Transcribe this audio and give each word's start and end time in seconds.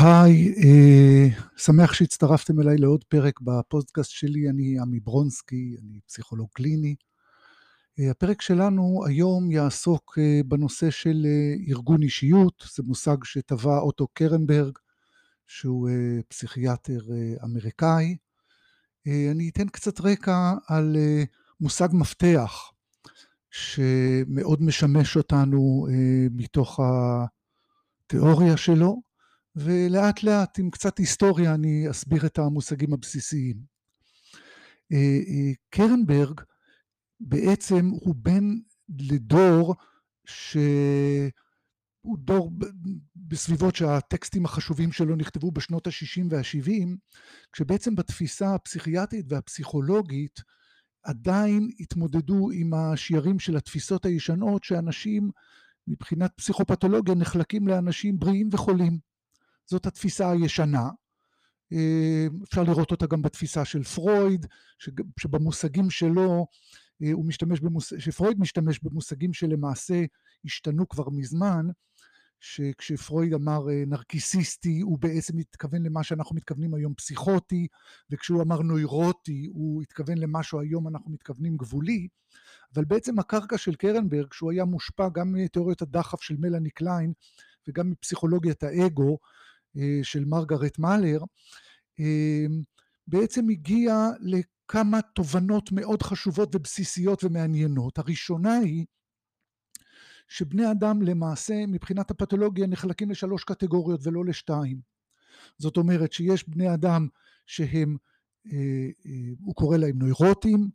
היי, 0.00 0.54
אה, 0.56 1.28
שמח 1.56 1.92
שהצטרפתם 1.92 2.60
אליי 2.60 2.76
לעוד 2.76 3.04
פרק 3.04 3.40
בפודקאסט 3.40 4.10
שלי, 4.10 4.48
אני 4.48 4.78
עמי 4.80 5.00
ברונסקי, 5.00 5.76
אני 5.82 6.00
פסיכולוג 6.06 6.48
קליני. 6.52 6.94
אה, 8.00 8.10
הפרק 8.10 8.42
שלנו 8.42 9.02
היום 9.06 9.50
יעסוק 9.50 10.18
אה, 10.18 10.40
בנושא 10.46 10.90
של 10.90 11.26
אה, 11.26 11.54
ארגון 11.68 12.02
אישיות, 12.02 12.64
זה 12.74 12.82
מושג 12.82 13.16
שטבע 13.24 13.78
אוטו 13.78 14.06
קרנברג, 14.12 14.78
שהוא 15.46 15.88
אה, 15.88 15.94
פסיכיאטר 16.28 17.00
אה, 17.12 17.34
אמריקאי. 17.44 18.16
אה, 19.06 19.28
אני 19.30 19.48
אתן 19.48 19.68
קצת 19.68 20.00
רקע 20.00 20.52
על 20.66 20.96
אה, 20.96 21.24
מושג 21.60 21.88
מפתח, 21.92 22.72
שמאוד 23.50 24.62
משמש 24.62 25.16
אותנו 25.16 25.86
אה, 25.90 26.26
מתוך 26.30 26.80
התיאוריה 28.06 28.56
שלו. 28.56 29.07
ולאט 29.58 30.22
לאט 30.22 30.58
עם 30.58 30.70
קצת 30.70 30.98
היסטוריה 30.98 31.54
אני 31.54 31.90
אסביר 31.90 32.26
את 32.26 32.38
המושגים 32.38 32.94
הבסיסיים. 32.94 33.56
אה, 34.92 34.98
אה, 34.98 35.52
קרנברג 35.70 36.40
בעצם 37.20 37.86
הוא 37.86 38.14
בן 38.18 38.44
לדור 38.88 39.74
שהוא 40.24 41.30
דור 42.18 42.52
בסביבות 43.16 43.76
שהטקסטים 43.76 44.44
החשובים 44.44 44.92
שלו 44.92 45.16
נכתבו 45.16 45.50
בשנות 45.50 45.86
ה-60 45.86 46.22
וה-70, 46.30 46.96
כשבעצם 47.52 47.94
בתפיסה 47.94 48.54
הפסיכיאטרית 48.54 49.26
והפסיכולוגית 49.28 50.40
עדיין 51.02 51.70
התמודדו 51.80 52.50
עם 52.50 52.74
השיירים 52.74 53.38
של 53.38 53.56
התפיסות 53.56 54.04
הישנות 54.04 54.64
שאנשים 54.64 55.30
מבחינת 55.86 56.32
פסיכופתולוגיה 56.36 57.14
נחלקים 57.14 57.68
לאנשים 57.68 58.18
בריאים 58.18 58.48
וחולים. 58.52 59.07
זאת 59.70 59.86
התפיסה 59.86 60.30
הישנה. 60.30 60.88
אה, 61.72 62.26
אפשר 62.44 62.62
לראות 62.62 62.90
אותה 62.90 63.06
גם 63.06 63.22
בתפיסה 63.22 63.64
של 63.64 63.82
פרויד, 63.82 64.46
שבמושגים 65.18 65.90
שלו 65.90 66.46
אה, 67.02 67.12
הוא 67.12 67.26
משתמש 67.26 67.60
במושג, 67.60 67.98
שפרויד 67.98 68.40
משתמש 68.40 68.80
במושגים 68.82 69.32
שלמעשה 69.32 70.04
השתנו 70.44 70.88
כבר 70.88 71.10
מזמן, 71.10 71.66
שכשפרויד 72.40 73.34
אמר 73.34 73.70
אה, 73.70 73.82
נרקיסיסטי 73.86 74.80
הוא 74.80 74.98
בעצם 74.98 75.36
מתכוון 75.36 75.82
למה 75.82 76.02
שאנחנו 76.02 76.36
מתכוונים 76.36 76.74
היום 76.74 76.94
פסיכוטי, 76.94 77.66
וכשהוא 78.10 78.42
אמר 78.42 78.62
נוירוטי 78.62 79.48
הוא 79.52 79.82
התכוון 79.82 80.18
למה 80.18 80.42
שהיום 80.42 80.88
אנחנו 80.88 81.10
מתכוונים 81.10 81.56
גבולי, 81.56 82.08
אבל 82.74 82.84
בעצם 82.84 83.18
הקרקע 83.18 83.58
של 83.58 83.74
קרנברג, 83.74 84.32
שהוא 84.32 84.52
היה 84.52 84.64
מושפע 84.64 85.08
גם 85.08 85.32
מתיאוריות 85.32 85.82
הדחף 85.82 86.22
של 86.22 86.36
מלאני 86.38 86.70
קליין 86.70 87.12
וגם 87.68 87.90
מפסיכולוגיית 87.90 88.62
האגו, 88.62 89.18
של 90.02 90.24
מרגרט 90.24 90.78
מאלר, 90.78 91.20
אה, 92.00 92.46
בעצם 93.06 93.48
הגיע 93.48 94.10
לכמה 94.20 95.02
תובנות 95.02 95.72
מאוד 95.72 96.02
חשובות 96.02 96.54
ובסיסיות 96.54 97.24
ומעניינות. 97.24 97.98
הראשונה 97.98 98.54
היא 98.54 98.86
שבני 100.28 100.70
אדם 100.70 101.02
למעשה 101.02 101.66
מבחינת 101.66 102.10
הפתולוגיה 102.10 102.66
נחלקים 102.66 103.10
לשלוש 103.10 103.44
קטגוריות 103.44 104.06
ולא 104.06 104.24
לשתיים. 104.24 104.80
זאת 105.58 105.76
אומרת 105.76 106.12
שיש 106.12 106.48
בני 106.48 106.74
אדם 106.74 107.08
שהם, 107.46 107.96
אה, 108.52 108.88
הוא 109.40 109.54
קורא 109.54 109.76
להם 109.76 109.98
נוירוטים, 109.98 110.70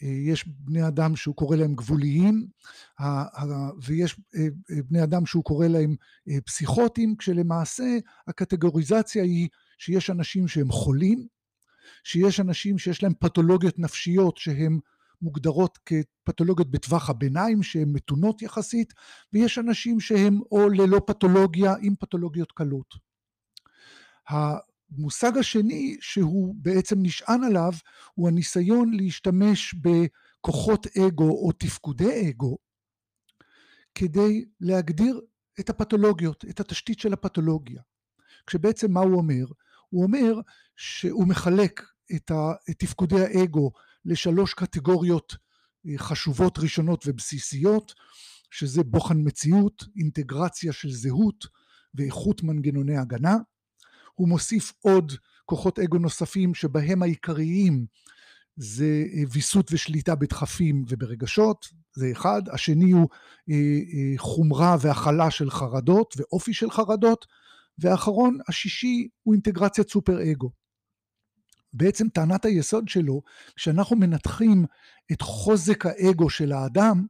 יש 0.00 0.44
בני 0.48 0.88
אדם 0.88 1.16
שהוא 1.16 1.34
קורא 1.34 1.56
להם 1.56 1.74
גבוליים, 1.74 2.46
ויש 3.82 4.20
אה, 4.36 4.40
אה, 4.70 4.82
בני 4.88 5.02
אדם 5.02 5.26
שהוא 5.26 5.44
קורא 5.44 5.66
להם 5.66 5.96
אה, 6.28 6.40
פסיכוטיים, 6.46 7.16
כשלמעשה 7.16 7.98
הקטגוריזציה 8.28 9.22
היא 9.22 9.48
שיש 9.78 10.10
אנשים 10.10 10.48
שהם 10.48 10.70
חולים, 10.70 11.26
שיש 12.04 12.40
אנשים 12.40 12.78
שיש 12.78 13.02
להם 13.02 13.12
פתולוגיות 13.20 13.78
נפשיות 13.78 14.36
שהן 14.36 14.78
מוגדרות 15.22 15.78
כפתולוגיות 15.86 16.70
בטווח 16.70 17.10
הביניים 17.10 17.62
שהן 17.62 17.88
מתונות 17.92 18.42
יחסית, 18.42 18.92
ויש 19.32 19.58
אנשים 19.58 20.00
שהם 20.00 20.40
או 20.52 20.68
ללא 20.68 21.00
פתולוגיה 21.06 21.74
עם 21.82 21.94
פתולוגיות 22.00 22.52
קלות. 22.52 22.94
המושג 24.98 25.38
השני 25.38 25.96
שהוא 26.00 26.54
בעצם 26.58 26.96
נשען 27.02 27.44
עליו 27.44 27.72
הוא 28.14 28.28
הניסיון 28.28 28.94
להשתמש 28.94 29.74
בכוחות 29.74 30.86
אגו 30.86 31.30
או 31.30 31.52
תפקודי 31.52 32.30
אגו 32.30 32.56
כדי 33.94 34.44
להגדיר 34.60 35.20
את 35.60 35.70
הפתולוגיות, 35.70 36.44
את 36.50 36.60
התשתית 36.60 36.98
של 36.98 37.12
הפתולוגיה. 37.12 37.82
כשבעצם 38.46 38.92
מה 38.92 39.00
הוא 39.00 39.14
אומר? 39.14 39.44
הוא 39.88 40.02
אומר 40.02 40.40
שהוא 40.76 41.28
מחלק 41.28 41.82
את 42.16 42.30
תפקודי 42.78 43.20
האגו 43.24 43.70
לשלוש 44.04 44.54
קטגוריות 44.54 45.36
אה, 45.86 45.98
חשובות 45.98 46.58
ראשונות 46.58 47.04
ובסיסיות, 47.06 47.94
שזה 48.50 48.82
בוחן 48.82 49.16
מציאות, 49.18 49.84
אינטגרציה 49.96 50.72
של 50.72 50.90
זהות 50.90 51.46
ואיכות 51.94 52.42
מנגנוני 52.42 52.96
הגנה. 52.96 53.36
הוא 54.20 54.28
מוסיף 54.28 54.72
עוד 54.80 55.12
כוחות 55.44 55.78
אגו 55.78 55.98
נוספים 55.98 56.54
שבהם 56.54 57.02
העיקריים 57.02 57.86
זה 58.56 59.04
אה, 59.14 59.22
ויסות 59.32 59.72
ושליטה 59.72 60.14
בדחפים 60.14 60.84
וברגשות, 60.88 61.66
זה 61.96 62.08
אחד. 62.12 62.42
השני 62.52 62.90
הוא 62.90 63.08
אה, 63.50 63.54
אה, 63.54 64.18
חומרה 64.18 64.76
והכלה 64.80 65.30
של 65.30 65.50
חרדות 65.50 66.14
ואופי 66.18 66.54
של 66.54 66.70
חרדות. 66.70 67.26
והאחרון, 67.78 68.38
השישי, 68.48 69.08
הוא 69.22 69.34
אינטגרציית 69.34 69.88
סופר 69.88 70.30
אגו. 70.32 70.50
בעצם 71.72 72.08
טענת 72.08 72.44
היסוד 72.44 72.88
שלו, 72.88 73.22
כשאנחנו 73.56 73.96
מנתחים 73.96 74.64
את 75.12 75.22
חוזק 75.22 75.86
האגו 75.86 76.30
של 76.30 76.52
האדם, 76.52 77.06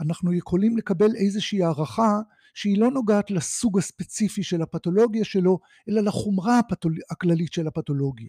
אנחנו 0.00 0.32
יכולים 0.32 0.76
לקבל 0.76 1.16
איזושהי 1.16 1.62
הערכה 1.62 2.20
שהיא 2.58 2.78
לא 2.78 2.90
נוגעת 2.90 3.30
לסוג 3.30 3.78
הספציפי 3.78 4.42
של 4.42 4.62
הפתולוגיה 4.62 5.24
שלו, 5.24 5.58
אלא 5.88 6.00
לחומרה 6.00 6.58
הפתול... 6.58 6.96
הכללית 7.10 7.52
של 7.52 7.66
הפתולוגיה. 7.66 8.28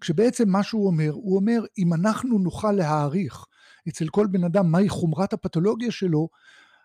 כשבעצם 0.00 0.48
מה 0.48 0.62
שהוא 0.62 0.86
אומר, 0.86 1.10
הוא 1.12 1.36
אומר 1.36 1.64
אם 1.78 1.94
אנחנו 1.94 2.38
נוכל 2.38 2.72
להעריך 2.72 3.44
אצל 3.88 4.08
כל 4.08 4.26
בן 4.30 4.44
אדם 4.44 4.70
מהי 4.70 4.88
חומרת 4.88 5.32
הפתולוגיה 5.32 5.90
שלו, 5.90 6.28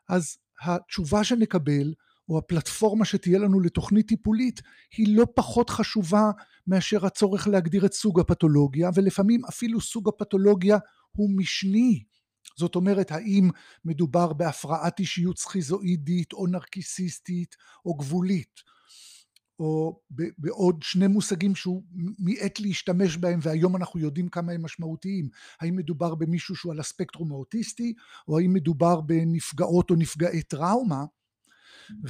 אז 0.09 0.38
התשובה 0.62 1.24
שנקבל 1.24 1.94
או 2.29 2.38
הפלטפורמה 2.38 3.06
שתהיה 3.06 3.40
לנו 3.40 3.59
לתוכנית 3.59 4.07
טיפולית 4.07 4.62
היא 4.97 5.18
לא 5.18 5.28
פחות 5.35 5.69
חשובה 5.69 6.31
מאשר 6.68 7.06
הצורך 7.06 7.47
להגדיר 7.47 7.85
את 7.85 7.94
סוג 7.94 8.19
הפתולוגיה 8.19 8.90
ולפעמים 8.95 9.45
אפילו 9.45 9.81
סוג 9.81 10.09
הפתולוגיה 10.09 10.78
הוא 11.12 11.29
משני 11.38 12.03
זאת 12.57 12.75
אומרת, 12.75 13.11
האם 13.11 13.50
מדובר 13.85 14.33
בהפרעת 14.33 15.00
אישיות 15.00 15.38
סכיזואידית 15.38 16.33
או 16.33 16.47
נרקיסיסטית 16.47 17.56
או 17.85 17.95
גבולית, 17.95 18.59
או 19.59 20.00
בעוד 20.38 20.83
שני 20.83 21.07
מושגים 21.07 21.56
שהוא 21.56 21.83
מיעט 22.19 22.59
להשתמש 22.59 23.17
בהם 23.17 23.39
והיום 23.41 23.75
אנחנו 23.75 24.00
יודעים 24.00 24.29
כמה 24.29 24.51
הם 24.51 24.63
משמעותיים. 24.63 25.29
האם 25.61 25.75
מדובר 25.75 26.16
במישהו 26.16 26.56
שהוא 26.56 26.72
על 26.72 26.79
הספקטרום 26.79 27.31
האוטיסטי, 27.31 27.94
או 28.28 28.39
האם 28.39 28.53
מדובר 28.53 29.01
בנפגעות 29.01 29.89
או 29.89 29.95
נפגעי 29.95 30.44
טראומה, 30.44 31.06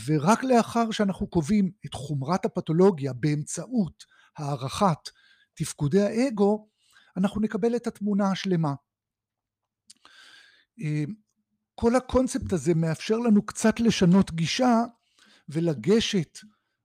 ורק 0.05 0.43
לאחר 0.43 0.91
שאנחנו 0.91 1.27
קובעים 1.27 1.71
את 1.85 1.93
חומרת 1.93 2.45
הפתולוגיה 2.45 3.13
באמצעות 3.13 4.03
הערכת 4.37 5.09
תפקודי 5.53 6.01
האגו, 6.01 6.67
אנחנו 7.17 7.41
נקבל 7.41 7.75
את 7.75 7.87
התמונה 7.87 8.31
השלמה. 8.31 8.73
אה, 10.81 11.03
כל 11.75 11.95
הקונספט 11.95 12.53
הזה 12.53 12.73
מאפשר 12.73 13.17
לנו 13.17 13.45
קצת 13.45 13.79
לשנות 13.79 14.31
גישה 14.31 14.83
ולגשת 15.49 16.39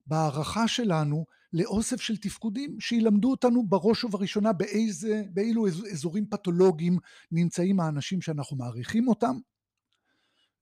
בהערכה 0.07 0.67
שלנו 0.67 1.25
לאוסף 1.53 2.01
של 2.01 2.17
תפקודים 2.17 2.79
שילמדו 2.79 3.31
אותנו 3.31 3.67
בראש 3.67 4.03
ובראשונה 4.03 4.53
באיזה, 4.53 5.23
באילו 5.33 5.67
אזורים 5.67 6.25
פתולוגיים 6.25 6.97
נמצאים 7.31 7.79
האנשים 7.79 8.21
שאנחנו 8.21 8.57
מעריכים 8.57 9.07
אותם. 9.07 9.37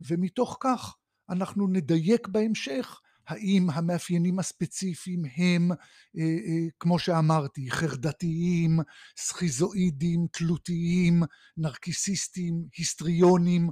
ומתוך 0.02 0.58
כך 0.60 0.96
אנחנו 1.30 1.68
נדייק 1.68 2.28
בהמשך 2.28 3.00
האם 3.30 3.70
המאפיינים 3.70 4.40
הספציפיים 4.40 5.22
הם, 5.38 5.72
אה, 5.72 6.24
אה, 6.24 6.68
כמו 6.80 7.00
שאמרתי, 7.00 7.72
חרדתיים, 7.72 8.80
סכיזואידים, 9.18 10.28
תלותיים, 10.32 11.24
נרקיסיסטים, 11.58 12.66
היסטריונים, 12.78 13.70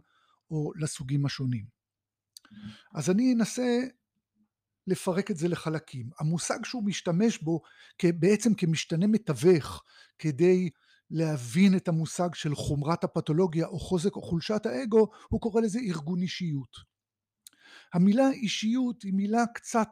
או 0.51 0.71
לסוגים 0.79 1.25
השונים. 1.25 1.65
אז 2.95 3.09
אני 3.09 3.33
אנסה 3.33 3.79
לפרק 4.87 5.31
את 5.31 5.37
זה 5.37 5.47
לחלקים. 5.47 6.09
המושג 6.19 6.65
שהוא 6.65 6.83
משתמש 6.83 7.37
בו 7.37 7.61
בעצם 8.03 8.53
כמשתנה 8.53 9.07
מתווך 9.07 9.83
כדי 10.19 10.69
להבין 11.11 11.75
את 11.75 11.87
המושג 11.87 12.29
של 12.33 12.55
חומרת 12.55 13.03
הפתולוגיה 13.03 13.67
או 13.67 13.79
חוזק 13.79 14.15
או 14.15 14.21
חולשת 14.21 14.65
האגו, 14.65 15.07
הוא 15.29 15.41
קורא 15.41 15.61
לזה 15.61 15.79
ארגון 15.79 16.21
אישיות. 16.21 16.96
המילה 17.93 18.29
אישיות 18.31 19.03
היא 19.03 19.13
מילה 19.13 19.43
קצת 19.53 19.89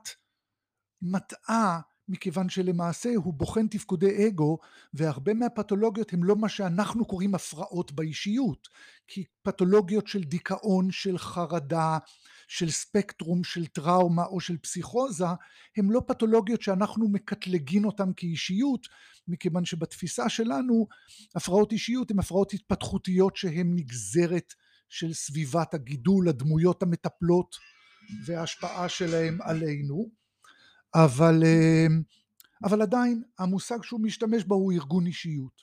מטעה 1.01 1.79
מכיוון 2.07 2.49
שלמעשה 2.49 3.09
הוא 3.15 3.33
בוחן 3.33 3.67
תפקודי 3.67 4.27
אגו 4.27 4.57
והרבה 4.93 5.33
מהפתולוגיות 5.33 6.13
הם 6.13 6.23
לא 6.23 6.35
מה 6.35 6.49
שאנחנו 6.49 7.05
קוראים 7.05 7.35
הפרעות 7.35 7.91
באישיות 7.91 8.67
כי 9.07 9.23
פתולוגיות 9.43 10.07
של 10.07 10.23
דיכאון, 10.23 10.91
של 10.91 11.17
חרדה, 11.17 11.97
של 12.47 12.71
ספקטרום 12.71 13.43
של 13.43 13.65
טראומה 13.65 14.25
או 14.25 14.39
של 14.39 14.57
פסיכוזה 14.57 15.25
הם 15.77 15.91
לא 15.91 16.01
פתולוגיות 16.07 16.61
שאנחנו 16.61 17.09
מקטלגין 17.09 17.85
אותן 17.85 18.11
כאישיות 18.15 18.87
מכיוון 19.27 19.65
שבתפיסה 19.65 20.29
שלנו 20.29 20.87
הפרעות 21.35 21.71
אישיות 21.71 22.11
הן 22.11 22.19
הפרעות 22.19 22.53
התפתחותיות 22.53 23.35
שהן 23.35 23.75
נגזרת 23.75 24.53
של 24.89 25.13
סביבת 25.13 25.73
הגידול, 25.73 26.29
הדמויות 26.29 26.83
המטפלות 26.83 27.55
וההשפעה 28.25 28.89
שלהם 28.89 29.37
עלינו 29.41 30.11
אבל, 30.95 31.43
אה, 31.43 31.87
אבל 32.63 32.81
עדיין 32.81 33.23
המושג 33.39 33.83
שהוא 33.83 34.01
משתמש 34.03 34.43
בו 34.43 34.55
הוא 34.55 34.73
ארגון 34.73 35.05
אישיות. 35.05 35.61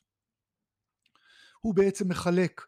הוא 1.60 1.74
בעצם 1.74 2.08
מחלק 2.08 2.60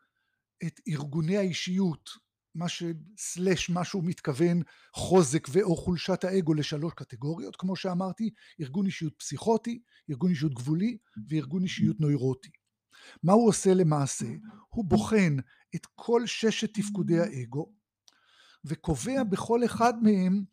את 0.67 0.81
ארגוני 0.89 1.37
האישיות, 1.37 2.11
מה 2.55 2.67
שסלש 2.69 3.71
מה 3.71 3.85
שהוא 3.85 4.05
מתכוון 4.05 4.63
חוזק 4.93 5.49
ואו 5.53 5.77
חולשת 5.77 6.25
האגו 6.25 6.55
לשלוש 6.55 6.93
קטגוריות 6.97 7.57
כמו 7.57 7.77
שאמרתי 7.77 8.31
ארגון 8.61 8.87
אישיות 8.87 9.15
פסיכוטי, 9.19 9.83
ארגון 10.11 10.31
אישיות 10.31 10.55
גבולי 10.55 10.99
וארגון 11.29 11.63
אישיות 11.63 12.01
נוירוטי. 12.01 12.51
מה 13.23 13.33
הוא 13.33 13.49
עושה 13.49 13.75
למעשה? 13.75 14.27
הוא 14.69 14.85
בוחן 14.85 15.37
את 15.75 15.87
כל 15.95 16.27
ששת 16.27 16.75
תפקודי 16.75 17.21
האגו 17.21 17.73
וקובע 18.65 19.23
בכל 19.25 19.65
אחד 19.65 20.03
מהם 20.03 20.45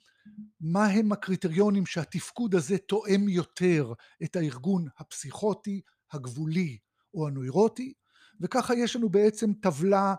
מה 0.59 0.85
הם 0.85 1.11
הקריטריונים 1.11 1.85
שהתפקוד 1.85 2.55
הזה 2.55 2.77
תואם 2.77 3.29
יותר 3.29 3.93
את 4.23 4.35
הארגון 4.35 4.87
הפסיכוטי, 4.97 5.81
הגבולי 6.11 6.77
או 7.13 7.27
הנוירוטי 7.27 7.93
וככה 8.41 8.75
יש 8.75 8.95
לנו 8.95 9.09
בעצם 9.09 9.53
טבלה 9.53 10.15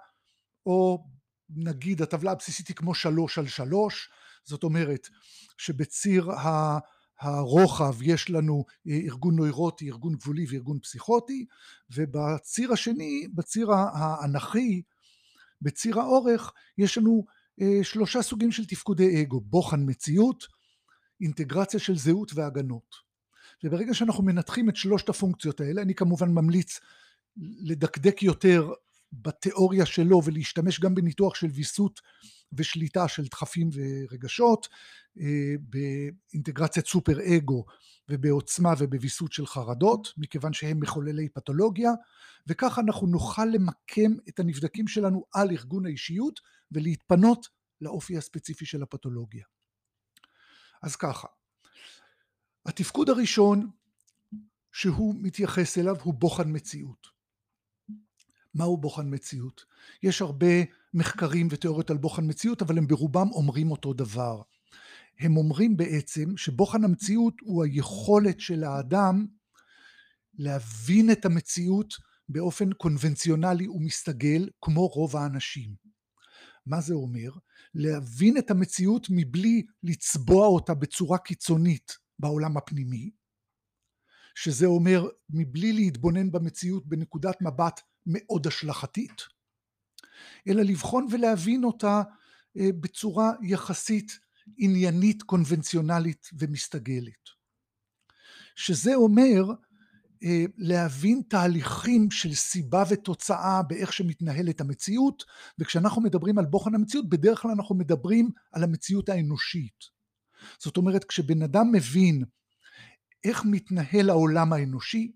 או 0.66 1.04
נגיד 1.50 2.02
הטבלה 2.02 2.32
הבסיסית 2.32 2.68
היא 2.68 2.76
כמו 2.76 2.94
שלוש 2.94 3.38
על 3.38 3.46
שלוש 3.46 4.10
זאת 4.44 4.62
אומרת 4.62 5.08
שבציר 5.58 6.30
הרוחב 7.20 8.02
יש 8.02 8.30
לנו 8.30 8.64
אה, 8.88 8.92
ארגון 8.92 9.36
נוירוטי, 9.36 9.90
ארגון 9.90 10.14
גבולי 10.14 10.46
וארגון 10.48 10.78
פסיכוטי 10.80 11.46
ובציר 11.90 12.72
השני, 12.72 13.28
בציר 13.34 13.72
האנכי, 13.72 14.82
בציר 15.62 16.00
האורך 16.00 16.52
יש 16.78 16.98
לנו 16.98 17.24
שלושה 17.82 18.22
סוגים 18.22 18.52
של 18.52 18.64
תפקודי 18.66 19.22
אגו, 19.22 19.40
בוחן 19.40 19.80
מציאות, 19.86 20.44
אינטגרציה 21.20 21.80
של 21.80 21.96
זהות 21.96 22.32
והגנות. 22.34 22.94
וברגע 23.64 23.94
שאנחנו 23.94 24.24
מנתחים 24.24 24.68
את 24.68 24.76
שלושת 24.76 25.08
הפונקציות 25.08 25.60
האלה, 25.60 25.82
אני 25.82 25.94
כמובן 25.94 26.30
ממליץ 26.30 26.80
לדקדק 27.36 28.22
יותר 28.22 28.72
בתיאוריה 29.12 29.86
שלו 29.86 30.22
ולהשתמש 30.24 30.80
גם 30.80 30.94
בניתוח 30.94 31.34
של 31.34 31.46
ויסות 31.46 32.00
ושליטה 32.52 33.08
של 33.08 33.24
דחפים 33.24 33.70
ורגשות, 33.72 34.68
אה, 34.72 34.76
באינטגרציית 35.60 36.86
סופר 36.86 37.18
אגו 37.36 37.64
ובעוצמה 38.08 38.70
ובוויסות 38.78 39.32
של 39.32 39.46
חרדות, 39.46 40.08
מכיוון 40.16 40.52
שהם 40.52 40.80
מחוללי 40.80 41.28
פתולוגיה, 41.28 41.90
וככה 42.46 42.80
אנחנו 42.80 43.06
נוכל 43.06 43.44
למקם 43.44 44.12
את 44.28 44.40
הנבדקים 44.40 44.88
שלנו 44.88 45.24
על 45.34 45.50
ארגון 45.50 45.86
האישיות 45.86 46.40
ולהתפנות 46.72 47.48
לאופי 47.80 48.16
הספציפי 48.16 48.66
של 48.66 48.82
הפתולוגיה. 48.82 49.44
אז 50.82 50.96
ככה, 50.96 51.28
התפקוד 52.66 53.10
הראשון 53.10 53.70
שהוא 54.72 55.14
מתייחס 55.18 55.78
אליו 55.78 55.96
הוא 56.02 56.14
בוחן 56.14 56.56
מציאות. 56.56 57.06
מהו 58.54 58.76
בוחן 58.76 59.14
מציאות? 59.14 59.64
יש 60.02 60.22
הרבה 60.22 60.46
מחקרים 60.94 61.48
ותיאוריות 61.50 61.90
על 61.90 61.96
בוחן 61.96 62.28
מציאות 62.28 62.62
אבל 62.62 62.78
הם 62.78 62.86
ברובם 62.86 63.28
אומרים 63.32 63.70
אותו 63.70 63.92
דבר. 63.92 64.42
הם 65.20 65.36
אומרים 65.36 65.76
בעצם 65.76 66.36
שבוחן 66.36 66.84
המציאות 66.84 67.34
הוא 67.42 67.64
היכולת 67.64 68.40
של 68.40 68.64
האדם 68.64 69.26
להבין 70.38 71.10
את 71.10 71.24
המציאות 71.24 71.94
באופן 72.28 72.72
קונבנציונלי 72.72 73.68
ומסתגל 73.68 74.48
כמו 74.60 74.86
רוב 74.86 75.16
האנשים. 75.16 75.74
מה 76.66 76.80
זה 76.80 76.94
אומר? 76.94 77.30
להבין 77.74 78.38
את 78.38 78.50
המציאות 78.50 79.06
מבלי 79.10 79.62
לצבוע 79.82 80.46
אותה 80.46 80.74
בצורה 80.74 81.18
קיצונית 81.18 81.92
בעולם 82.18 82.56
הפנימי, 82.56 83.10
שזה 84.34 84.66
אומר 84.66 85.08
מבלי 85.30 85.72
להתבונן 85.72 86.30
במציאות 86.30 86.86
בנקודת 86.86 87.36
מבט 87.42 87.80
מאוד 88.06 88.46
השלכתית, 88.46 89.22
אלא 90.48 90.62
לבחון 90.62 91.06
ולהבין 91.10 91.64
אותה 91.64 92.02
אה, 92.56 92.68
בצורה 92.80 93.32
יחסית 93.42 94.18
עניינית, 94.56 95.22
קונבנציונלית 95.22 96.28
ומסתגלת. 96.38 97.28
שזה 98.56 98.94
אומר 98.94 99.42
אה, 100.24 100.44
להבין 100.56 101.22
תהליכים 101.28 102.10
של 102.10 102.34
סיבה 102.34 102.84
ותוצאה 102.90 103.62
באיך 103.62 103.92
שמתנהלת 103.92 104.60
המציאות, 104.60 105.24
וכשאנחנו 105.58 106.02
מדברים 106.02 106.38
על 106.38 106.44
בוחן 106.44 106.74
המציאות, 106.74 107.08
בדרך 107.08 107.42
כלל 107.42 107.50
אנחנו 107.50 107.74
מדברים 107.74 108.30
על 108.52 108.64
המציאות 108.64 109.08
האנושית. 109.08 109.84
זאת 110.58 110.76
אומרת, 110.76 111.04
כשבן 111.04 111.42
אדם 111.42 111.72
מבין 111.72 112.24
איך 113.24 113.42
מתנהל 113.44 114.10
העולם 114.10 114.52
האנושי, 114.52 115.12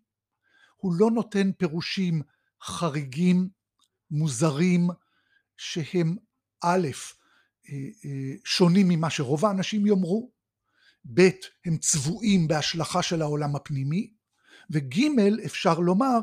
הוא 0.76 0.94
לא 0.98 1.10
נותן 1.10 1.52
פירושים 1.52 2.22
חריגים, 2.62 3.48
מוזרים, 4.10 4.88
שהם 5.56 6.16
א', 6.64 6.88
שונים 8.44 8.88
ממה 8.88 9.10
שרוב 9.10 9.44
האנשים 9.44 9.86
יאמרו, 9.86 10.30
ב', 11.14 11.28
הם 11.64 11.76
צבועים 11.76 12.48
בהשלכה 12.48 13.02
של 13.02 13.22
העולם 13.22 13.56
הפנימי, 13.56 14.10
וג' 14.70 15.00
אפשר 15.44 15.78
לומר 15.78 16.18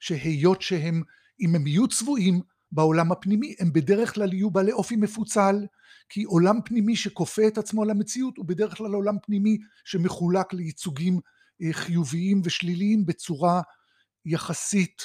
שהיות 0.00 0.62
שהם, 0.62 1.02
אם 1.40 1.54
הם 1.54 1.66
יהיו 1.66 1.88
צבועים 1.88 2.40
בעולם 2.72 3.12
הפנימי, 3.12 3.54
הם 3.58 3.72
בדרך 3.72 4.14
כלל 4.14 4.32
יהיו 4.32 4.50
בעלי 4.50 4.72
אופי 4.72 4.96
מפוצל, 4.96 5.66
כי 6.08 6.22
עולם 6.22 6.58
פנימי 6.64 6.96
שכופה 6.96 7.46
את 7.46 7.58
עצמו 7.58 7.82
על 7.82 7.90
המציאות 7.90 8.36
הוא 8.36 8.46
בדרך 8.46 8.76
כלל 8.76 8.94
עולם 8.94 9.16
פנימי 9.22 9.58
שמחולק 9.84 10.52
לייצוגים 10.52 11.20
אה, 11.62 11.72
חיוביים 11.72 12.40
ושליליים 12.44 13.06
בצורה 13.06 13.62
יחסית 14.26 15.02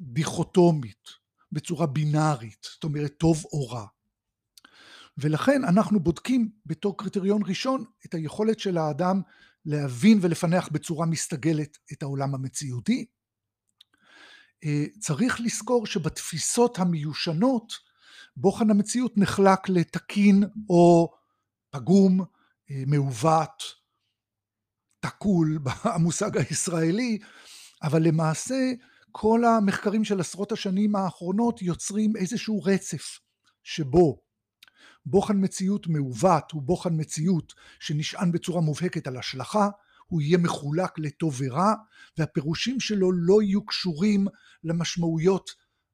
דיכוטומית, 0.00 1.08
בצורה 1.52 1.86
בינארית, 1.86 2.66
זאת 2.72 2.84
אומרת 2.84 3.14
טוב 3.18 3.44
או 3.52 3.68
רע. 3.68 3.86
ולכן 5.18 5.64
אנחנו 5.64 6.00
בודקים 6.00 6.50
בתור 6.66 6.98
קריטריון 6.98 7.42
ראשון 7.46 7.84
את 8.06 8.14
היכולת 8.14 8.58
של 8.58 8.78
האדם 8.78 9.20
להבין 9.64 10.18
ולפענח 10.22 10.68
בצורה 10.68 11.06
מסתגלת 11.06 11.78
את 11.92 12.02
העולם 12.02 12.34
המציאותי. 12.34 13.06
אה, 14.64 14.84
צריך 15.00 15.40
לזכור 15.40 15.86
שבתפיסות 15.86 16.78
המיושנות 16.78 17.72
בוחן 18.36 18.70
המציאות 18.70 19.12
נחלק 19.16 19.68
לתקין 19.68 20.44
או 20.68 21.12
פגום, 21.70 22.20
אה, 22.70 22.82
מעוות, 22.86 23.62
תקול 25.00 25.58
במושג 25.84 26.38
הישראלי, 26.38 27.18
אבל 27.82 28.02
למעשה 28.02 28.72
כל 29.12 29.44
המחקרים 29.44 30.04
של 30.04 30.20
עשרות 30.20 30.52
השנים 30.52 30.96
האחרונות 30.96 31.62
יוצרים 31.62 32.16
איזשהו 32.16 32.62
רצף 32.62 33.18
שבו 33.62 34.22
בוחן 35.06 35.44
מציאות 35.44 35.86
מעוות 35.86 36.50
הוא 36.52 36.62
בוחן 36.62 37.00
מציאות 37.00 37.54
שנשען 37.80 38.32
בצורה 38.32 38.60
מובהקת 38.60 39.06
על 39.06 39.16
השלכה, 39.16 39.68
הוא 40.06 40.22
יהיה 40.22 40.38
מחולק 40.38 40.98
לטוב 40.98 41.34
ורע, 41.38 41.74
והפירושים 42.18 42.80
שלו 42.80 43.12
לא 43.12 43.42
יהיו 43.42 43.66
קשורים 43.66 44.26
למשמעויות 44.64 45.50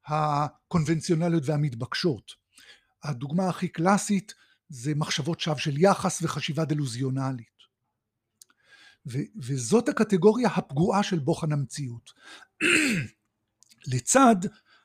הקונבנציונליות 0.06 1.42
והמתבקשות. 1.46 2.32
הדוגמה 3.02 3.48
הכי 3.48 3.68
קלאסית 3.68 4.34
זה 4.68 4.94
מחשבות 4.94 5.40
שווא 5.40 5.58
של 5.58 5.78
יחס 5.78 6.22
וחשיבה 6.22 6.64
דלוזיונלית. 6.64 7.58
ו- 9.06 9.28
וזאת 9.36 9.88
הקטגוריה 9.88 10.48
הפגועה 10.48 11.02
של 11.02 11.18
בוחן 11.18 11.52
המציאות. 11.52 12.10
לצד 13.92 14.36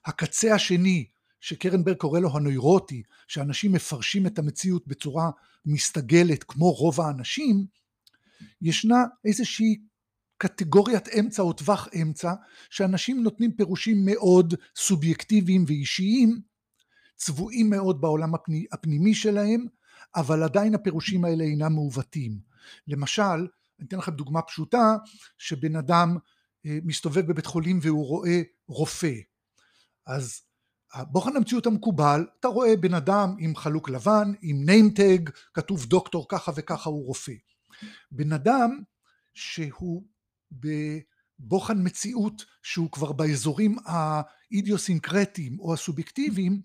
הקצה 0.06 0.56
השני 0.56 1.08
שקרנברג 1.43 1.97
קורא 1.97 2.19
לו 2.19 2.29
הנוירוטי, 2.38 3.03
שאנשים 3.27 3.71
מפרשים 3.71 4.27
את 4.27 4.39
המציאות 4.39 4.88
בצורה 4.88 5.29
מסתגלת 5.65 6.43
כמו 6.43 6.71
רוב 6.71 7.01
האנשים, 7.01 7.65
ישנה 8.62 9.03
איזושהי 9.25 9.81
קטגוריית 10.38 11.07
אמצע 11.07 11.41
או 11.41 11.53
טווח 11.53 11.88
אמצע, 12.01 12.33
שאנשים 12.69 13.23
נותנים 13.23 13.51
פירושים 13.51 14.05
מאוד 14.05 14.53
סובייקטיביים 14.75 15.65
ואישיים, 15.67 16.41
צבועים 17.15 17.69
מאוד 17.69 18.01
בעולם 18.01 18.31
הפנימי 18.71 19.15
שלהם, 19.15 19.65
אבל 20.15 20.43
עדיין 20.43 20.75
הפירושים 20.75 21.25
האלה 21.25 21.43
אינם 21.43 21.73
מעוותים. 21.73 22.39
למשל, 22.88 23.47
אני 23.79 23.88
אתן 23.88 23.97
לכם 23.97 24.12
דוגמה 24.12 24.41
פשוטה, 24.41 24.95
שבן 25.38 25.75
אדם 25.75 26.17
אה, 26.65 26.77
מסתובב 26.83 27.27
בבית 27.27 27.45
חולים 27.45 27.79
והוא 27.81 28.05
רואה 28.05 28.41
רופא. 28.67 29.13
אז 30.05 30.41
בוחן 31.01 31.35
המציאות 31.35 31.65
המקובל, 31.65 32.25
אתה 32.39 32.47
רואה 32.47 32.75
בן 32.75 32.93
אדם 32.93 33.35
עם 33.39 33.55
חלוק 33.55 33.89
לבן, 33.89 34.31
עם 34.41 34.65
name 34.65 34.98
tag, 34.98 35.29
כתוב 35.53 35.85
דוקטור 35.85 36.25
ככה 36.29 36.51
וככה 36.55 36.89
הוא 36.89 37.05
רופא. 37.05 37.33
בן 38.12 38.33
אדם 38.33 38.81
שהוא 39.33 40.03
בבוחן 40.51 41.77
מציאות 41.88 42.45
שהוא 42.63 42.91
כבר 42.91 43.12
באזורים 43.12 43.77
האידיוסינקרטיים 43.85 45.59
או 45.59 45.73
הסובייקטיביים, 45.73 46.62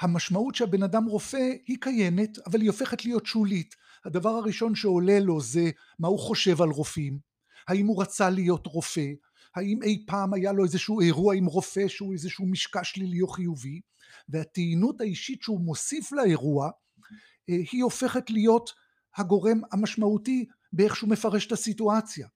המשמעות 0.00 0.54
שהבן 0.54 0.82
אדם 0.82 1.04
רופא 1.04 1.50
היא 1.66 1.76
קיימת, 1.80 2.38
אבל 2.46 2.60
היא 2.60 2.70
הופכת 2.70 3.04
להיות 3.04 3.26
שולית. 3.26 3.74
הדבר 4.04 4.30
הראשון 4.30 4.74
שעולה 4.74 5.20
לו 5.20 5.40
זה 5.40 5.70
מה 5.98 6.08
הוא 6.08 6.18
חושב 6.18 6.62
על 6.62 6.68
רופאים, 6.68 7.18
האם 7.68 7.86
הוא 7.86 8.02
רצה 8.02 8.30
להיות 8.30 8.66
רופא, 8.66 9.06
האם 9.56 9.82
אי 9.82 10.04
פעם 10.06 10.34
היה 10.34 10.52
לו 10.52 10.64
איזשהו 10.64 11.00
אירוע 11.00 11.34
עם 11.34 11.46
רופא 11.46 11.88
שהוא 11.88 12.12
איזשהו 12.12 12.46
משקע 12.46 12.84
שלילי 12.84 13.20
או 13.20 13.28
חיובי, 13.28 13.80
והטעינות 14.28 15.00
האישית 15.00 15.42
שהוא 15.42 15.60
מוסיף 15.60 16.12
לאירוע, 16.12 16.70
אה, 17.50 17.56
היא 17.72 17.82
הופכת 17.82 18.30
להיות 18.30 18.70
הגורם 19.16 19.60
המשמעותי 19.72 20.46
באיך 20.72 20.96
שהוא 20.96 21.10
מפרש 21.10 21.46
את 21.46 21.52
הסיטואציה. 21.52 22.28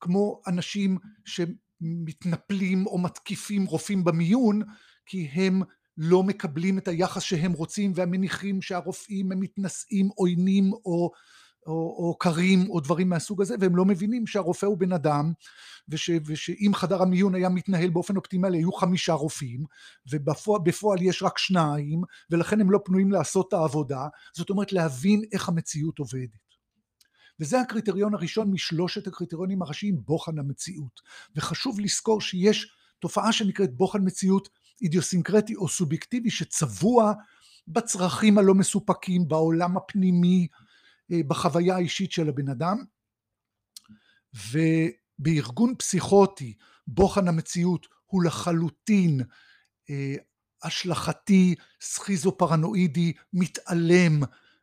כמו 0.00 0.40
אנשים 0.46 0.98
שמתנפלים 1.24 2.86
או 2.86 2.98
מתקיפים 2.98 3.64
רופאים 3.64 4.04
במיון, 4.04 4.62
כי 5.06 5.28
הם 5.32 5.62
לא 5.96 6.22
מקבלים 6.22 6.78
את 6.78 6.88
היחס 6.88 7.22
שהם 7.22 7.52
רוצים 7.52 7.92
והמניחים 7.94 8.62
שהרופאים 8.62 9.32
הם 9.32 9.40
מתנשאים, 9.40 10.08
עוינים 10.08 10.72
או, 10.72 11.10
או, 11.66 11.72
או 11.72 12.16
קרים 12.18 12.70
או 12.70 12.80
דברים 12.80 13.08
מהסוג 13.08 13.42
הזה 13.42 13.54
והם 13.60 13.76
לא 13.76 13.84
מבינים 13.84 14.26
שהרופא 14.26 14.66
הוא 14.66 14.78
בן 14.78 14.92
אדם 14.92 15.32
וש, 15.88 16.10
ושאם 16.26 16.70
חדר 16.74 17.02
המיון 17.02 17.34
היה 17.34 17.48
מתנהל 17.48 17.90
באופן 17.90 18.16
אופטימלי 18.16 18.58
היו 18.58 18.72
חמישה 18.72 19.12
רופאים 19.12 19.64
ובפועל 20.10 21.02
יש 21.02 21.22
רק 21.22 21.38
שניים 21.38 22.02
ולכן 22.30 22.60
הם 22.60 22.70
לא 22.70 22.80
פנויים 22.84 23.12
לעשות 23.12 23.48
את 23.48 23.52
העבודה. 23.52 24.06
זאת 24.32 24.50
אומרת 24.50 24.72
להבין 24.72 25.22
איך 25.32 25.48
המציאות 25.48 25.98
עובדת. 25.98 26.52
וזה 27.40 27.60
הקריטריון 27.60 28.14
הראשון 28.14 28.50
משלושת 28.50 29.06
הקריטריונים 29.06 29.62
הראשיים 29.62 29.96
בוחן 30.04 30.38
המציאות. 30.38 31.00
וחשוב 31.36 31.80
לזכור 31.80 32.20
שיש 32.20 32.76
תופעה 32.98 33.32
שנקראת 33.32 33.76
בוחן 33.76 33.98
מציאות 34.04 34.48
אידיוסינקרטי 34.82 35.54
או 35.54 35.68
סובייקטיבי 35.68 36.30
שצבוע 36.30 37.12
בצרכים 37.68 38.38
הלא 38.38 38.54
מסופקים, 38.54 39.28
בעולם 39.28 39.76
הפנימי, 39.76 40.48
בחוויה 41.26 41.76
האישית 41.76 42.12
של 42.12 42.28
הבן 42.28 42.48
אדם. 42.48 42.84
ובארגון 44.34 45.74
פסיכוטי 45.78 46.54
בוחן 46.86 47.28
המציאות 47.28 47.86
הוא 48.06 48.24
לחלוטין 48.24 49.20
אה, 49.90 50.14
השלכתי, 50.62 51.54
סכיזו-פרנואידי, 51.80 53.12
מתעלם 53.32 54.20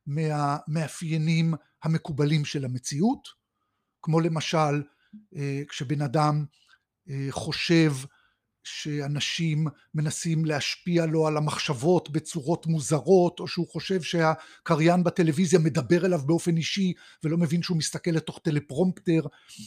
מהמאפיינים 0.08 1.54
המקובלים 1.84 2.46
של 2.46 2.66
המציאות, 2.66 3.28
כמו 4.02 4.20
למשל 4.20 4.84
אה, 5.36 5.62
כשבן 5.70 6.02
אדם 6.02 6.46
חושב 7.30 7.92
שאנשים 8.70 9.68
מנסים 9.94 10.46
להשפיע 10.46 11.06
לו 11.06 11.28
על 11.28 11.38
המחשבות 11.38 12.10
בצורות 12.10 12.68
מוזרות, 12.68 13.40
או 13.40 13.48
שהוא 13.48 13.68
חושב 13.68 14.02
שהקריין 14.02 15.04
בטלוויזיה 15.04 15.60
מדבר 15.60 16.06
אליו 16.06 16.20
באופן 16.26 16.58
אישי 16.58 16.94
ולא 17.24 17.38
מבין 17.38 17.62
שהוא 17.62 17.78
מסתכל 17.78 18.12
לתוך 18.12 18.40
טלפרומפטר. 18.44 19.22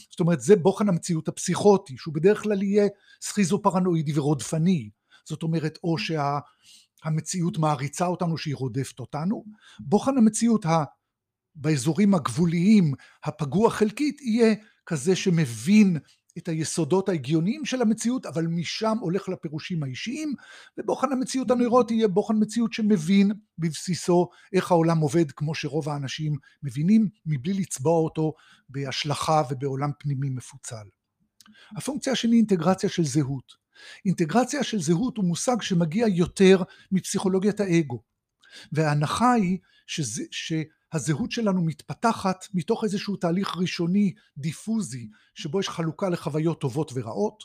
זאת 0.09 0.19
אומרת, 0.19 0.41
זה 0.41 0.55
בוחן 0.55 0.89
המציאות 0.89 1.27
הפסיכוטי, 1.27 1.97
שהוא 1.97 2.13
בדרך 2.13 2.43
כלל 2.43 2.63
יהיה 2.63 2.87
סכיזו-פרנואידי 3.21 4.11
ורודפני. 4.15 4.89
זאת 5.25 5.43
אומרת, 5.43 5.79
או 5.83 5.95
שהמציאות 5.97 7.57
מעריצה 7.57 8.05
אותנו 8.05 8.37
שהיא 8.37 8.55
רודפת 8.55 8.99
אותנו. 8.99 9.45
בוחן 9.79 10.17
המציאות 10.17 10.65
ה... 10.65 10.83
באזורים 11.55 12.13
הגבוליים, 12.13 12.93
הפגוע 13.23 13.69
חלקית, 13.69 14.21
יהיה 14.21 14.55
כזה 14.85 15.15
שמבין 15.15 15.97
את 16.37 16.47
היסודות 16.47 17.09
ההגיוניים 17.09 17.65
של 17.65 17.81
המציאות, 17.81 18.25
אבל 18.25 18.47
משם 18.47 18.97
הולך 19.01 19.29
לפירושים 19.29 19.83
האישיים, 19.83 20.33
ובוחן 20.77 21.11
המציאות 21.11 21.51
הנוירוטי 21.51 21.93
יהיה 21.93 22.07
בוחן 22.07 22.33
מציאות 22.39 22.73
שמבין 22.73 23.31
בבסיסו 23.57 24.29
איך 24.53 24.71
העולם 24.71 24.97
עובד 24.97 25.31
כמו 25.31 25.55
שרוב 25.55 25.89
האנשים 25.89 26.35
מבינים, 26.63 27.09
מבלי 27.25 27.53
לצבוע 27.53 27.99
אותו 27.99 28.33
בהשלכה 28.69 29.41
ובעולם 29.49 29.89
פנימי 29.99 30.29
מפוצל. 30.29 30.85
הפונקציה 31.77 32.13
השני 32.13 32.35
אינטגרציה 32.35 32.89
של 32.89 33.05
זהות. 33.05 33.63
אינטגרציה 34.05 34.63
של 34.63 34.81
זהות 34.81 35.17
הוא 35.17 35.25
מושג 35.25 35.61
שמגיע 35.61 36.07
יותר 36.07 36.63
מפסיכולוגיית 36.91 37.59
האגו, 37.59 38.01
וההנחה 38.71 39.33
היא 39.33 39.57
שזה, 39.87 40.23
ש... 40.31 40.53
הזהות 40.93 41.31
שלנו 41.31 41.65
מתפתחת 41.65 42.45
מתוך 42.53 42.83
איזשהו 42.83 43.15
תהליך 43.15 43.57
ראשוני 43.57 44.13
דיפוזי 44.37 45.09
שבו 45.35 45.59
יש 45.59 45.69
חלוקה 45.69 46.09
לחוויות 46.09 46.61
טובות 46.61 46.91
ורעות. 46.95 47.43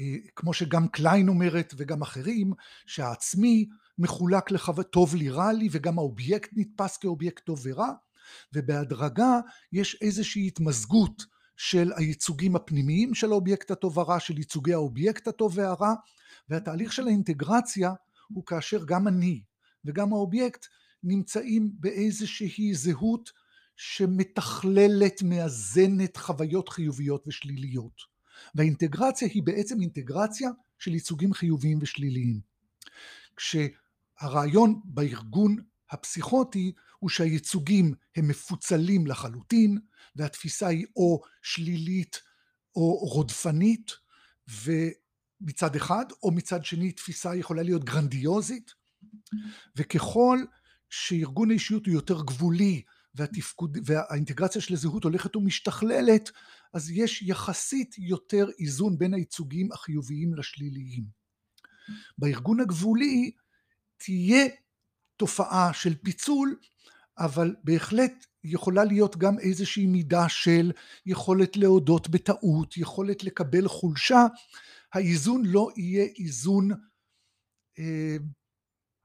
אה, 0.00 0.16
כמו 0.36 0.54
שגם 0.54 0.88
קליין 0.88 1.28
אומרת 1.28 1.74
וגם 1.76 2.02
אחרים 2.02 2.52
שהעצמי 2.86 3.68
מחולק 3.98 4.50
לחוויות 4.50 4.90
טוב 4.90 5.14
לי 5.14 5.30
רע 5.30 5.52
לי 5.52 5.68
וגם 5.72 5.98
האובייקט 5.98 6.50
נתפס 6.52 6.96
כאובייקט 6.96 7.44
טוב 7.44 7.60
ורע. 7.62 7.90
ובהדרגה 8.52 9.40
יש 9.72 9.98
איזושהי 10.00 10.46
התמזגות 10.46 11.22
של 11.56 11.92
הייצוגים 11.96 12.56
הפנימיים 12.56 13.14
של 13.14 13.30
האובייקט 13.30 13.70
הטוב 13.70 13.98
והרע 13.98 14.20
של 14.20 14.38
ייצוגי 14.38 14.74
האובייקט 14.74 15.28
הטוב 15.28 15.58
והרע. 15.58 15.94
והתהליך 16.48 16.92
של 16.92 17.06
האינטגרציה 17.06 17.92
הוא 18.28 18.46
כאשר 18.46 18.84
גם 18.84 19.08
אני 19.08 19.42
וגם 19.84 20.12
האובייקט 20.12 20.66
נמצאים 21.06 21.72
באיזושהי 21.80 22.74
זהות 22.74 23.30
שמתכללת, 23.76 25.22
מאזנת 25.22 26.16
חוויות 26.16 26.68
חיוביות 26.68 27.24
ושליליות. 27.26 28.02
והאינטגרציה 28.54 29.28
היא 29.34 29.42
בעצם 29.42 29.80
אינטגרציה 29.80 30.50
של 30.78 30.94
ייצוגים 30.94 31.32
חיוביים 31.32 31.78
ושליליים. 31.82 32.40
כשהרעיון 33.36 34.80
בארגון 34.84 35.56
הפסיכוטי 35.90 36.72
הוא 36.98 37.10
שהייצוגים 37.10 37.94
הם 38.16 38.28
מפוצלים 38.28 39.06
לחלוטין 39.06 39.78
והתפיסה 40.16 40.66
היא 40.66 40.86
או 40.96 41.20
שלילית 41.42 42.20
או 42.76 42.96
רודפנית 42.96 43.92
ומצד 44.48 45.76
אחד 45.76 46.04
או 46.22 46.30
מצד 46.30 46.64
שני 46.64 46.92
תפיסה 46.92 47.36
יכולה 47.36 47.62
להיות 47.62 47.84
גרנדיוזית 47.84 48.74
וככל 49.76 50.38
שארגון 50.90 51.50
האישיות 51.50 51.86
הוא 51.86 51.94
יותר 51.94 52.22
גבולי 52.22 52.82
והתפקוד, 53.14 53.78
והאינטגרציה 53.84 54.60
של 54.60 54.74
הזהות 54.74 55.04
הולכת 55.04 55.36
ומשתכללת, 55.36 56.30
אז 56.74 56.90
יש 56.90 57.22
יחסית 57.22 57.94
יותר 57.98 58.46
איזון 58.58 58.98
בין 58.98 59.14
הייצוגים 59.14 59.72
החיוביים 59.72 60.34
לשליליים. 60.34 61.04
בארגון 62.18 62.60
הגבולי 62.60 63.30
תהיה 63.96 64.46
תופעה 65.16 65.72
של 65.72 65.94
פיצול, 65.94 66.56
אבל 67.18 67.54
בהחלט 67.64 68.26
יכולה 68.44 68.84
להיות 68.84 69.16
גם 69.16 69.38
איזושהי 69.38 69.86
מידה 69.86 70.28
של 70.28 70.72
יכולת 71.06 71.56
להודות 71.56 72.08
בטעות, 72.08 72.76
יכולת 72.76 73.24
לקבל 73.24 73.68
חולשה. 73.68 74.26
האיזון 74.92 75.42
לא 75.46 75.68
יהיה 75.76 76.06
איזון 76.18 76.70
אה, 77.78 78.16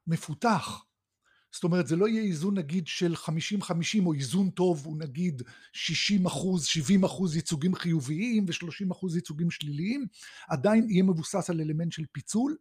מפותח, 0.08 0.84
זאת 1.52 1.64
אומרת 1.64 1.88
זה 1.88 1.96
לא 1.96 2.08
יהיה 2.08 2.24
איזון 2.24 2.58
נגיד 2.58 2.88
של 2.88 3.14
50-50 3.14 3.26
או 4.06 4.14
איזון 4.14 4.50
טוב 4.50 4.86
הוא 4.86 4.98
נגיד 4.98 5.42
60 5.74 6.26
אחוז, 6.26 6.66
70 6.66 7.04
אחוז 7.04 7.36
ייצוגים 7.36 7.76
חיוביים 7.76 8.46
ו-30 8.48 8.92
אחוז 8.92 9.16
ייצוגים 9.16 9.52
שליליים, 9.52 10.06
עדיין 10.48 10.90
יהיה 10.90 11.04
מבוסס 11.04 11.50
על 11.50 11.62
אלמנט 11.62 11.92
של 11.92 12.04
פיצול. 12.12 12.58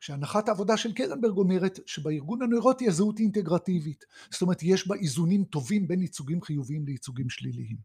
כשהנחת 0.00 0.48
העבודה 0.48 0.76
של 0.76 0.92
קרנברג 0.92 1.36
אומרת 1.36 1.80
שבארגון 1.86 2.42
הנוירוטי 2.42 2.88
הזהות 2.88 3.18
היא 3.18 3.24
אינטגרטיבית, 3.24 4.04
זאת 4.30 4.42
אומרת 4.42 4.62
יש 4.62 4.88
בה 4.88 4.96
איזונים 4.96 5.44
טובים 5.44 5.88
בין 5.88 6.02
ייצוגים 6.02 6.42
חיוביים 6.42 6.86
לייצוגים 6.86 7.30
שליליים. 7.30 7.76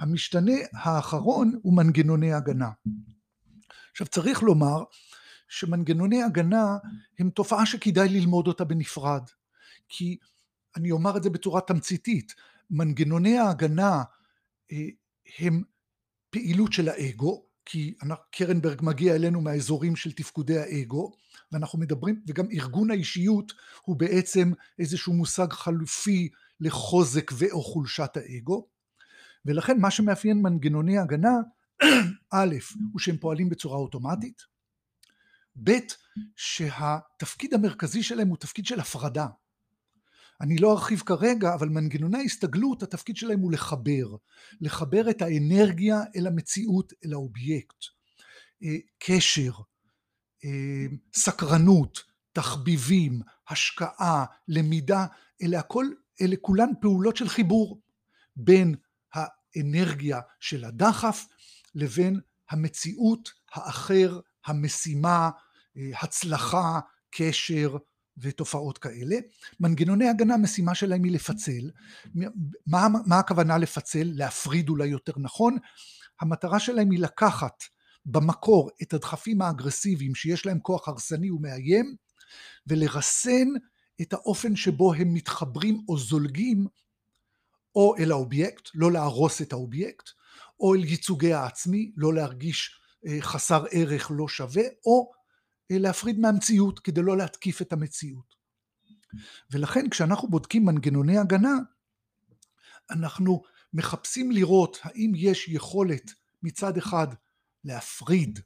המשתנה 0.00 0.52
האחרון 0.72 1.58
הוא 1.62 1.76
מנגנוני 1.76 2.32
הגנה. 2.32 2.70
עכשיו 3.92 4.06
צריך 4.06 4.42
לומר 4.42 4.82
שמנגנוני 5.50 6.22
הגנה 6.22 6.76
הם 7.18 7.30
תופעה 7.30 7.66
שכדאי 7.66 8.08
ללמוד 8.08 8.46
אותה 8.46 8.64
בנפרד. 8.64 9.22
כי 9.88 10.18
אני 10.76 10.90
אומר 10.90 11.16
את 11.16 11.22
זה 11.22 11.30
בצורה 11.30 11.60
תמציתית, 11.60 12.34
מנגנוני 12.70 13.38
ההגנה 13.38 14.02
אה, 14.72 14.86
הם 15.38 15.62
פעילות 16.30 16.72
של 16.72 16.88
האגו, 16.88 17.44
כי 17.64 17.94
קרנברג 18.30 18.78
מגיע 18.82 19.14
אלינו 19.14 19.40
מהאזורים 19.40 19.96
של 19.96 20.12
תפקודי 20.12 20.58
האגו, 20.58 21.12
ואנחנו 21.52 21.78
מדברים, 21.78 22.22
וגם 22.26 22.46
ארגון 22.52 22.90
האישיות 22.90 23.52
הוא 23.82 23.96
בעצם 23.96 24.52
איזשהו 24.78 25.12
מושג 25.12 25.52
חלופי 25.52 26.28
לחוזק 26.60 27.30
ואו 27.38 27.62
חולשת 27.62 28.10
האגו, 28.16 28.66
ולכן 29.44 29.80
מה 29.80 29.90
שמאפיין 29.90 30.42
מנגנוני 30.42 30.98
הגנה, 30.98 31.34
א', 32.32 32.54
הוא 32.92 33.00
שהם 33.00 33.16
פועלים 33.16 33.48
בצורה 33.48 33.76
אוטומטית, 33.76 34.49
ב', 35.64 35.78
שהתפקיד 36.36 37.54
המרכזי 37.54 38.02
שלהם 38.02 38.28
הוא 38.28 38.36
תפקיד 38.36 38.66
של 38.66 38.80
הפרדה. 38.80 39.26
אני 40.40 40.58
לא 40.58 40.72
ארחיב 40.72 41.00
כרגע, 41.00 41.54
אבל 41.54 41.68
מנגנוני 41.68 42.18
ההסתגלות, 42.18 42.82
התפקיד 42.82 43.16
שלהם 43.16 43.40
הוא 43.40 43.52
לחבר. 43.52 44.16
לחבר 44.60 45.10
את 45.10 45.22
האנרגיה 45.22 46.00
אל 46.16 46.26
המציאות, 46.26 46.92
אל 47.04 47.12
האובייקט. 47.12 47.84
אה, 48.64 48.76
קשר, 48.98 49.52
אה, 50.44 50.86
סקרנות, 51.14 52.02
תחביבים, 52.32 53.20
השקעה, 53.48 54.24
למידה, 54.48 55.06
אלה 55.42 55.58
הכל, 55.58 55.86
אלה 56.20 56.36
כולן 56.40 56.68
פעולות 56.80 57.16
של 57.16 57.28
חיבור 57.28 57.80
בין 58.36 58.74
האנרגיה 59.12 60.20
של 60.40 60.64
הדחף 60.64 61.26
לבין 61.74 62.20
המציאות, 62.50 63.32
האחר, 63.52 64.20
המשימה, 64.46 65.30
אה, 65.76 65.90
הצלחה, 66.02 66.80
קשר 67.10 67.76
ותופעות 68.18 68.78
כאלה. 68.78 69.16
מנגנוני 69.60 70.08
הגנה, 70.08 70.34
המשימה 70.34 70.74
שלהם 70.74 71.04
היא 71.04 71.12
לפצל. 71.12 71.70
מה, 72.66 72.86
מה 73.06 73.18
הכוונה 73.18 73.58
לפצל? 73.58 74.10
להפריד 74.14 74.68
אולי 74.68 74.86
יותר 74.86 75.12
נכון. 75.16 75.56
המטרה 76.20 76.60
שלהם 76.60 76.90
היא 76.90 77.00
לקחת 77.00 77.62
במקור 78.06 78.70
את 78.82 78.94
הדחפים 78.94 79.42
האגרסיביים 79.42 80.14
שיש 80.14 80.46
להם 80.46 80.60
כוח 80.60 80.88
הרסני 80.88 81.30
ומאיים 81.30 81.96
ולרסן 82.66 83.48
את 84.02 84.12
האופן 84.12 84.56
שבו 84.56 84.94
הם 84.94 85.14
מתחברים 85.14 85.80
או 85.88 85.98
זולגים 85.98 86.66
או 87.74 87.94
אל 87.98 88.10
האובייקט, 88.10 88.68
לא 88.74 88.92
להרוס 88.92 89.42
את 89.42 89.52
האובייקט, 89.52 90.08
או 90.60 90.74
אל 90.74 90.84
ייצוגי 90.84 91.32
העצמי, 91.32 91.92
לא 91.96 92.14
להרגיש 92.14 92.80
חסר 93.20 93.64
ערך 93.70 94.10
לא 94.14 94.28
שווה, 94.28 94.62
או 94.86 95.10
אה, 95.70 95.78
להפריד 95.78 96.18
מהמציאות 96.18 96.78
כדי 96.78 97.02
לא 97.02 97.16
להתקיף 97.16 97.62
את 97.62 97.72
המציאות. 97.72 98.34
ולכן 99.50 99.90
כשאנחנו 99.90 100.28
בודקים 100.28 100.64
מנגנוני 100.64 101.18
הגנה, 101.18 101.54
אנחנו 102.90 103.42
מחפשים 103.72 104.32
לראות 104.32 104.78
האם 104.82 105.12
יש 105.16 105.48
יכולת 105.48 106.12
מצד 106.42 106.76
אחד 106.76 107.06
להפריד 107.64 108.40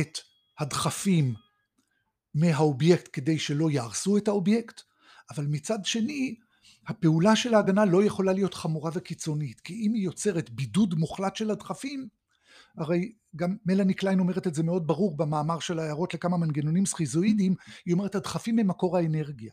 את 0.00 0.18
הדחפים 0.58 1.34
מהאובייקט 2.34 3.08
כדי 3.12 3.38
שלא 3.38 3.70
יהרסו 3.70 4.16
את 4.16 4.28
האובייקט, 4.28 4.80
אבל 5.30 5.46
מצד 5.46 5.84
שני 5.84 6.36
הפעולה 6.86 7.36
של 7.36 7.54
ההגנה 7.54 7.84
לא 7.84 8.04
יכולה 8.04 8.32
להיות 8.32 8.54
חמורה 8.54 8.90
וקיצונית, 8.94 9.60
כי 9.60 9.74
אם 9.74 9.94
היא 9.94 10.04
יוצרת 10.04 10.50
בידוד 10.50 10.94
מוחלט 10.94 11.36
של 11.36 11.50
הדחפים, 11.50 12.08
הרי 12.76 13.12
גם 13.36 13.56
מלאני 13.66 13.94
קליין 13.94 14.20
אומרת 14.20 14.46
את 14.46 14.54
זה 14.54 14.62
מאוד 14.62 14.86
ברור 14.86 15.16
במאמר 15.16 15.58
של 15.58 15.78
ההערות 15.78 16.14
לכמה 16.14 16.36
מנגנונים 16.36 16.86
סכיזואידיים, 16.86 17.54
היא 17.84 17.94
אומרת 17.94 18.14
הדחפים 18.14 18.58
הם 18.58 18.68
מקור 18.68 18.96
האנרגיה. 18.96 19.52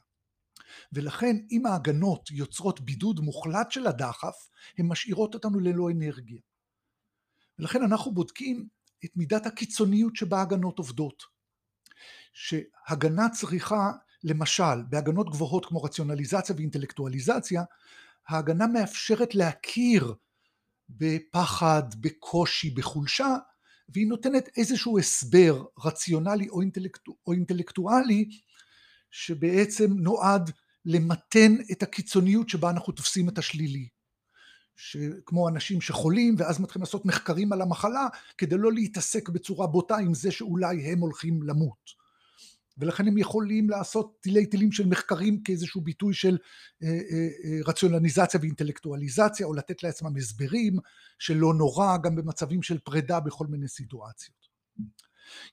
ולכן 0.94 1.36
אם 1.52 1.66
ההגנות 1.66 2.32
יוצרות 2.32 2.82
בידוד 2.82 3.20
מוחלט 3.20 3.72
של 3.72 3.88
הדחף, 3.88 4.50
הן 4.78 4.88
משאירות 4.88 5.34
אותנו 5.34 5.60
ללא 5.60 5.90
אנרגיה. 5.92 6.40
ולכן 7.60 7.84
אנחנו 7.84 8.14
בודקים 8.14 8.68
את 9.06 9.10
מידת 9.16 9.46
הקיצוניות 9.46 10.16
שבה 10.16 10.42
הגנות 10.42 10.78
עובדות. 10.78 11.24
שהגנה 12.34 13.30
צריכה, 13.30 13.92
למשל, 14.24 14.84
בהגנות 14.90 15.30
גבוהות 15.30 15.66
כמו 15.66 15.84
רציונליזציה 15.84 16.56
ואינטלקטואליזציה, 16.56 17.64
ההגנה 18.28 18.68
מאפשרת 18.68 19.36
להכיר 19.36 20.16
בפחד, 20.90 21.84
בקושי, 22.02 22.70
בחולשה, 22.70 23.36
והיא 23.90 24.08
נותנת 24.08 24.50
איזשהו 24.58 25.00
הסבר 25.00 25.64
רציונלי 25.86 26.50
או, 26.50 26.62
אינטלקטו, 26.62 27.16
או 27.28 27.34
אינטלקטואלי 27.34 28.30
שבעצם 29.12 29.94
נועד 29.94 30.52
למתן 30.86 31.56
את 31.72 31.84
הקיצוניות 31.84 32.50
שבה 32.50 32.70
אנחנו 32.70 32.94
תופסים 32.94 33.30
את 33.30 33.38
השלילי. 33.38 33.88
כמו 35.26 35.50
אנשים 35.50 35.82
שחולים 35.82 36.36
ואז 36.38 36.60
מתחילים 36.60 36.84
לעשות 36.84 37.06
מחקרים 37.06 37.54
על 37.54 37.62
המחלה 37.62 38.08
כדי 38.38 38.56
לא 38.58 38.74
להתעסק 38.74 39.30
בצורה 39.30 39.68
בוטה 39.68 39.98
עם 39.98 40.14
זה 40.14 40.32
שאולי 40.32 40.92
הם 40.92 41.00
הולכים 41.00 41.44
למות. 41.44 42.07
ולכן 42.78 43.08
הם 43.08 43.18
יכולים 43.18 43.70
לעשות 43.70 44.18
תילי 44.22 44.46
תילים 44.46 44.72
של 44.72 44.88
מחקרים 44.88 45.44
כאיזשהו 45.44 45.82
ביטוי 45.82 46.14
של 46.14 46.38
אה, 46.84 46.88
אה, 46.88 46.94
אה, 47.44 47.60
רציונליזציה 47.66 48.40
ואינטלקטואליזציה 48.40 49.46
או 49.46 49.54
לתת 49.54 49.84
לעצמם 49.84 50.18
הסברים 50.18 50.78
שלא 51.20 51.54
נורא 51.54 51.98
גם 52.04 52.16
במצבים 52.16 52.64
של 52.64 52.80
פרידה 52.80 53.20
בכל 53.20 53.48
מיני 53.48 53.68
סיטואציות. 53.68 54.48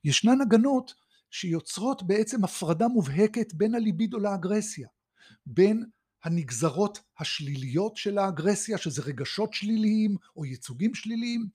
ישנן 0.05 0.41
הגנות 0.41 0.95
שיוצרות 1.31 2.03
בעצם 2.03 2.45
הפרדה 2.45 2.89
מובהקת 2.89 3.55
בין 3.55 3.75
הליבידו 3.75 4.19
לאגרסיה, 4.19 4.89
בין 5.47 5.85
הנגזרות 6.25 6.99
השליליות 7.19 7.97
של 7.97 8.19
האגרסיה, 8.19 8.79
שזה 8.79 9.03
רגשות 9.03 9.53
שליליים 9.53 10.17
או 10.37 10.45
ייצוגים 10.45 10.95
שליליים, 10.95 11.47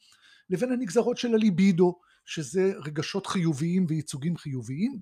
לבין 0.50 0.72
הנגזרות 0.72 1.18
של 1.18 1.34
הליבידו, 1.34 2.00
שזה 2.26 2.74
רגשות 2.86 3.28
חיוביים 3.28 3.86
וייצוגים 3.90 4.38
חיוביים. 4.38 5.00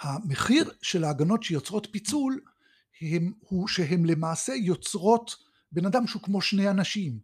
המחיר 0.00 0.70
של 0.82 1.04
ההגנות 1.04 1.42
שיוצרות 1.42 1.86
פיצול 1.90 2.40
הם, 3.00 3.32
הוא 3.40 3.68
שהן 3.68 4.06
למעשה 4.06 4.52
יוצרות 4.54 5.36
בן 5.72 5.86
אדם 5.86 6.06
שהוא 6.06 6.22
כמו 6.22 6.42
שני 6.42 6.70
אנשים, 6.70 7.18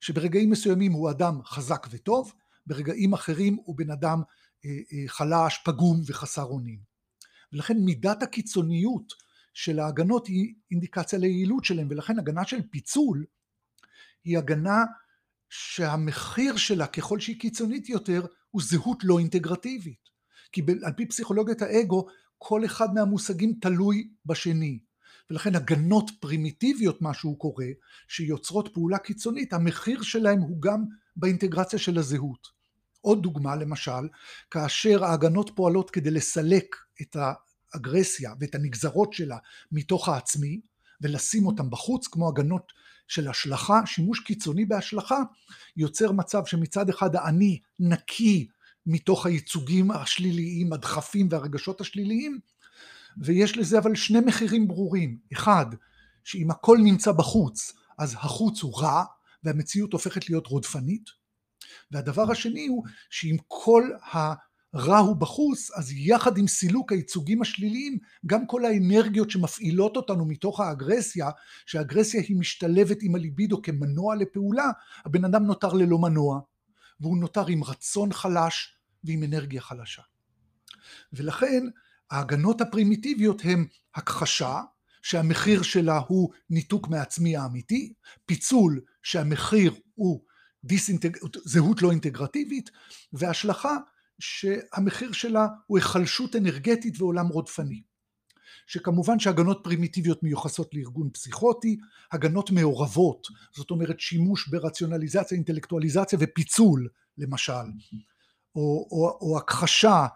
שברגעים 0.00 0.50
מסוימים 0.50 0.92
הוא 0.92 1.10
אדם 1.10 1.40
חזק 1.44 1.86
וטוב, 1.90 2.32
ברגעים 2.66 3.14
אחרים 3.14 3.56
הוא 3.64 3.76
בן 3.76 3.90
אדם 3.90 4.22
אה, 4.64 4.70
אה, 4.70 5.08
חלש, 5.08 5.58
פגום 5.64 6.00
וחסר 6.06 6.44
אונים. 6.44 6.78
ולכן 7.52 7.76
מידת 7.78 8.22
הקיצוניות 8.22 9.12
של 9.54 9.78
ההגנות 9.78 10.26
היא 10.26 10.54
אינדיקציה 10.70 11.18
ליעילות 11.18 11.64
שלהם, 11.64 11.88
ולכן 11.90 12.18
הגנה 12.18 12.44
של 12.44 12.60
פיצול 12.70 13.24
היא 14.24 14.38
הגנה 14.38 14.84
שהמחיר 15.48 16.56
שלה 16.56 16.86
ככל 16.86 17.20
שהיא 17.20 17.40
קיצונית 17.40 17.88
יותר 17.88 18.26
הוא 18.50 18.62
זהות 18.62 18.98
לא 19.04 19.18
אינטגרטיבית. 19.18 20.05
כי 20.52 20.62
על 20.82 20.92
פי 20.96 21.06
פסיכולוגיית 21.06 21.62
האגו 21.62 22.06
כל 22.38 22.64
אחד 22.64 22.94
מהמושגים 22.94 23.58
תלוי 23.60 24.08
בשני. 24.26 24.78
ולכן 25.30 25.56
הגנות 25.56 26.10
פרימיטיביות 26.20 27.02
מה 27.02 27.14
שהוא 27.14 27.38
קורא, 27.38 27.64
שיוצרות 28.08 28.68
פעולה 28.74 28.98
קיצונית, 28.98 29.52
המחיר 29.52 30.02
שלהם 30.02 30.40
הוא 30.40 30.62
גם 30.62 30.84
באינטגרציה 31.16 31.78
של 31.78 31.98
הזהות. 31.98 32.48
עוד 33.00 33.22
דוגמה 33.22 33.56
למשל, 33.56 34.08
כאשר 34.50 35.04
ההגנות 35.04 35.50
פועלות 35.54 35.90
כדי 35.90 36.10
לסלק 36.10 36.76
את 37.02 37.16
האגרסיה 37.16 38.32
ואת 38.40 38.54
הנגזרות 38.54 39.12
שלה 39.12 39.38
מתוך 39.72 40.08
העצמי 40.08 40.60
ולשים 41.00 41.46
אותם 41.46 41.70
בחוץ 41.70 42.06
כמו 42.06 42.28
הגנות 42.28 42.72
של 43.08 43.28
השלכה, 43.28 43.86
שימוש 43.86 44.20
קיצוני 44.20 44.64
בהשלכה 44.64 45.18
יוצר 45.76 46.12
מצב 46.12 46.46
שמצד 46.46 46.88
אחד 46.88 47.16
האני 47.16 47.60
נקי 47.80 48.48
מתוך 48.86 49.26
הייצוגים 49.26 49.90
השליליים, 49.90 50.72
הדחפים 50.72 51.28
והרגשות 51.30 51.80
השליליים, 51.80 52.38
ויש 53.18 53.56
לזה 53.56 53.78
אבל 53.78 53.94
שני 53.94 54.20
מחירים 54.20 54.68
ברורים. 54.68 55.18
אחד, 55.32 55.66
שאם 56.24 56.50
הכל 56.50 56.78
נמצא 56.82 57.12
בחוץ, 57.12 57.72
אז 57.98 58.14
החוץ 58.14 58.62
הוא 58.62 58.80
רע, 58.80 59.04
והמציאות 59.44 59.92
הופכת 59.92 60.28
להיות 60.30 60.46
רודפנית. 60.46 61.10
והדבר 61.90 62.30
השני 62.30 62.66
הוא 62.66 62.84
שאם 63.10 63.36
כל 63.48 63.90
הרע 64.12 64.98
הוא 64.98 65.16
בחוץ, 65.16 65.70
אז 65.76 65.92
יחד 65.92 66.38
עם 66.38 66.46
סילוק 66.46 66.92
הייצוגים 66.92 67.42
השליליים, 67.42 67.98
גם 68.26 68.46
כל 68.46 68.64
האנרגיות 68.64 69.30
שמפעילות 69.30 69.96
אותנו 69.96 70.26
מתוך 70.26 70.60
האגרסיה, 70.60 71.30
שהאגרסיה 71.66 72.20
היא 72.28 72.36
משתלבת 72.36 72.96
עם 73.02 73.14
הליבידו 73.14 73.62
כמנוע 73.62 74.16
לפעולה, 74.16 74.70
הבן 75.04 75.24
אדם 75.24 75.44
נותר 75.44 75.72
ללא 75.72 75.98
מנוע, 75.98 76.40
והוא 77.00 77.18
נותר 77.18 77.46
עם 77.46 77.64
רצון 77.64 78.12
חלש, 78.12 78.75
ועם 79.06 79.24
אנרגיה 79.24 79.60
חלשה. 79.60 80.02
ולכן 81.12 81.64
ההגנות 82.10 82.60
הפרימיטיביות 82.60 83.40
הן 83.44 83.66
הכחשה, 83.94 84.60
שהמחיר 85.02 85.62
שלה 85.62 85.98
הוא 86.08 86.30
ניתוק 86.50 86.88
מעצמי 86.88 87.36
האמיתי, 87.36 87.92
פיצול 88.26 88.80
שהמחיר 89.02 89.74
הוא 89.94 90.24
דיסאינטג... 90.64 91.16
זהות 91.44 91.82
לא 91.82 91.90
אינטגרטיבית, 91.90 92.70
והשלכה 93.12 93.76
שהמחיר 94.18 95.12
שלה 95.12 95.46
הוא 95.66 95.78
היחלשות 95.78 96.36
אנרגטית 96.36 97.00
ועולם 97.00 97.28
רודפני. 97.28 97.82
שכמובן 98.66 99.18
שהגנות 99.18 99.60
פרימיטיביות 99.64 100.22
מיוחסות 100.22 100.74
לארגון 100.74 101.10
פסיכוטי, 101.10 101.76
הגנות 102.12 102.50
מעורבות, 102.50 103.26
זאת 103.52 103.70
אומרת 103.70 104.00
שימוש 104.00 104.48
ברציונליזציה, 104.48 105.36
אינטלקטואליזציה 105.36 106.18
ופיצול 106.22 106.88
למשל, 107.18 107.52
או, 108.56 108.88
או, 108.90 109.18
או 109.20 109.38
הכחשה 109.38 110.06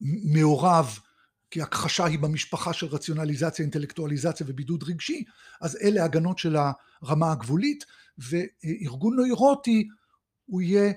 מעורב 0.00 0.98
כי 1.50 1.62
הכחשה 1.62 2.04
היא 2.04 2.18
במשפחה 2.18 2.72
של 2.72 2.86
רציונליזציה, 2.86 3.62
אינטלקטואליזציה 3.62 4.46
ובידוד 4.48 4.82
רגשי, 4.82 5.24
אז 5.60 5.78
אלה 5.82 6.04
הגנות 6.04 6.38
של 6.38 6.56
הרמה 7.02 7.32
הגבולית, 7.32 7.84
וארגון 8.18 9.16
נוירוטי 9.16 9.88
הוא 10.46 10.62
יהיה 10.62 10.92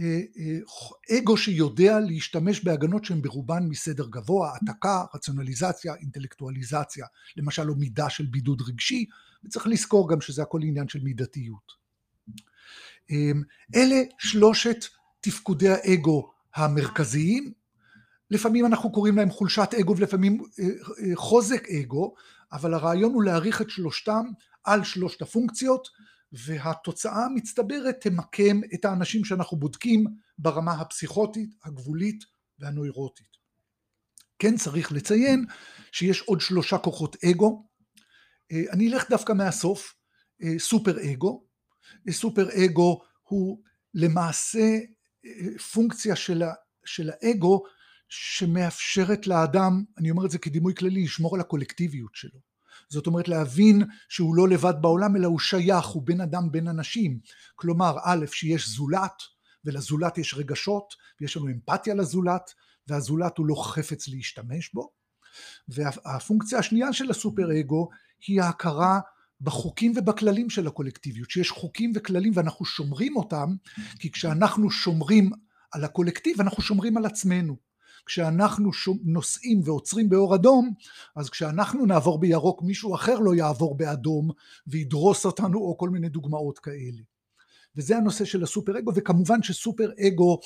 אה, 0.00 0.20
אה, 0.38 1.18
אגו 1.18 1.36
שיודע 1.36 2.00
להשתמש 2.00 2.64
בהגנות 2.64 3.04
שהן 3.04 3.22
ברובן 3.22 3.62
מסדר 3.68 4.06
גבוה, 4.06 4.52
העתקה, 4.52 5.04
רציונליזציה, 5.14 5.94
אינטלקטואליזציה, 5.94 7.06
למשל 7.36 7.70
או 7.70 7.74
מידה 7.74 8.10
של 8.10 8.26
בידוד 8.26 8.62
רגשי, 8.62 9.06
וצריך 9.44 9.66
לזכור 9.66 10.10
גם 10.10 10.20
שזה 10.20 10.42
הכל 10.42 10.60
עניין 10.62 10.88
של 10.88 11.00
מידתיות. 11.02 11.72
אמ, 13.10 13.42
אלה 13.74 14.02
שלושת 14.18 14.84
תפקודי 15.24 15.68
האגו 15.68 16.30
המרכזיים, 16.54 17.52
לפעמים 18.30 18.66
אנחנו 18.66 18.92
קוראים 18.92 19.16
להם 19.16 19.30
חולשת 19.30 19.68
אגו 19.80 19.96
ולפעמים 19.96 20.42
אה, 20.60 20.66
חוזק 21.14 21.68
אגו, 21.68 22.14
אבל 22.52 22.74
הרעיון 22.74 23.14
הוא 23.14 23.22
להעריך 23.22 23.60
את 23.62 23.70
שלושתם 23.70 24.24
על 24.64 24.84
שלושת 24.84 25.22
הפונקציות, 25.22 25.88
והתוצאה 26.32 27.24
המצטברת 27.24 28.00
תמקם 28.00 28.60
את 28.74 28.84
האנשים 28.84 29.24
שאנחנו 29.24 29.56
בודקים 29.56 30.06
ברמה 30.38 30.72
הפסיכוטית, 30.72 31.50
הגבולית 31.64 32.24
והנוירוטית. 32.58 33.34
כן 34.38 34.56
צריך 34.56 34.92
לציין 34.92 35.44
שיש 35.92 36.20
עוד 36.20 36.40
שלושה 36.40 36.78
כוחות 36.78 37.16
אגו. 37.24 37.66
אה, 38.52 38.62
אני 38.72 38.92
אלך 38.92 39.10
דווקא 39.10 39.32
מהסוף, 39.32 39.94
אה, 40.42 40.58
סופר 40.58 41.12
אגו. 41.12 41.44
אה, 42.08 42.12
סופר 42.12 42.48
אגו 42.64 43.00
הוא 43.22 43.62
למעשה 43.94 44.78
פונקציה 45.72 46.16
של, 46.16 46.42
של 46.84 47.10
האגו 47.10 47.62
שמאפשרת 48.08 49.26
לאדם, 49.26 49.84
אני 49.98 50.10
אומר 50.10 50.26
את 50.26 50.30
זה 50.30 50.38
כדימוי 50.38 50.74
כללי, 50.74 51.04
לשמור 51.04 51.34
על 51.34 51.40
הקולקטיביות 51.40 52.14
שלו. 52.14 52.40
זאת 52.88 53.06
אומרת 53.06 53.28
להבין 53.28 53.82
שהוא 54.08 54.36
לא 54.36 54.48
לבד 54.48 54.74
בעולם 54.80 55.16
אלא 55.16 55.26
הוא 55.26 55.38
שייך, 55.38 55.86
הוא 55.86 56.02
בן 56.02 56.20
אדם 56.20 56.50
בין 56.50 56.68
אנשים. 56.68 57.18
כלומר, 57.54 57.96
א', 58.04 58.26
שיש 58.26 58.68
זולת, 58.68 59.22
ולזולת 59.64 60.18
יש 60.18 60.34
רגשות, 60.34 60.94
ויש 61.20 61.36
לנו 61.36 61.46
אמפתיה 61.48 61.94
לזולת, 61.94 62.50
והזולת 62.88 63.38
הוא 63.38 63.46
לא 63.46 63.64
חפץ 63.64 64.08
להשתמש 64.08 64.74
בו. 64.74 64.90
והפונקציה 65.68 66.58
השנייה 66.58 66.92
של 66.92 67.10
הסופר 67.10 67.60
אגו 67.60 67.88
היא 68.26 68.42
ההכרה 68.42 69.00
בחוקים 69.40 69.92
ובכללים 69.96 70.50
של 70.50 70.66
הקולקטיביות, 70.66 71.30
שיש 71.30 71.50
חוקים 71.50 71.92
וכללים 71.94 72.32
ואנחנו 72.34 72.64
שומרים 72.64 73.16
אותם, 73.16 73.54
כי 73.98 74.12
כשאנחנו 74.12 74.70
שומרים 74.70 75.30
על 75.72 75.84
הקולקטיב 75.84 76.40
אנחנו 76.40 76.62
שומרים 76.62 76.96
על 76.96 77.06
עצמנו. 77.06 77.56
כשאנחנו 78.06 78.70
נוסעים 79.04 79.60
ועוצרים 79.64 80.08
באור 80.08 80.34
אדום, 80.34 80.74
אז 81.16 81.30
כשאנחנו 81.30 81.86
נעבור 81.86 82.20
בירוק 82.20 82.62
מישהו 82.62 82.94
אחר 82.94 83.18
לא 83.18 83.34
יעבור 83.34 83.76
באדום 83.76 84.30
וידרוס 84.66 85.26
אותנו 85.26 85.58
או 85.58 85.78
כל 85.78 85.90
מיני 85.90 86.08
דוגמאות 86.08 86.58
כאלה. 86.58 87.02
וזה 87.76 87.96
הנושא 87.96 88.24
של 88.24 88.42
הסופר 88.42 88.78
אגו, 88.78 88.92
וכמובן 88.94 89.42
שסופר 89.42 89.90
אגו 90.06 90.38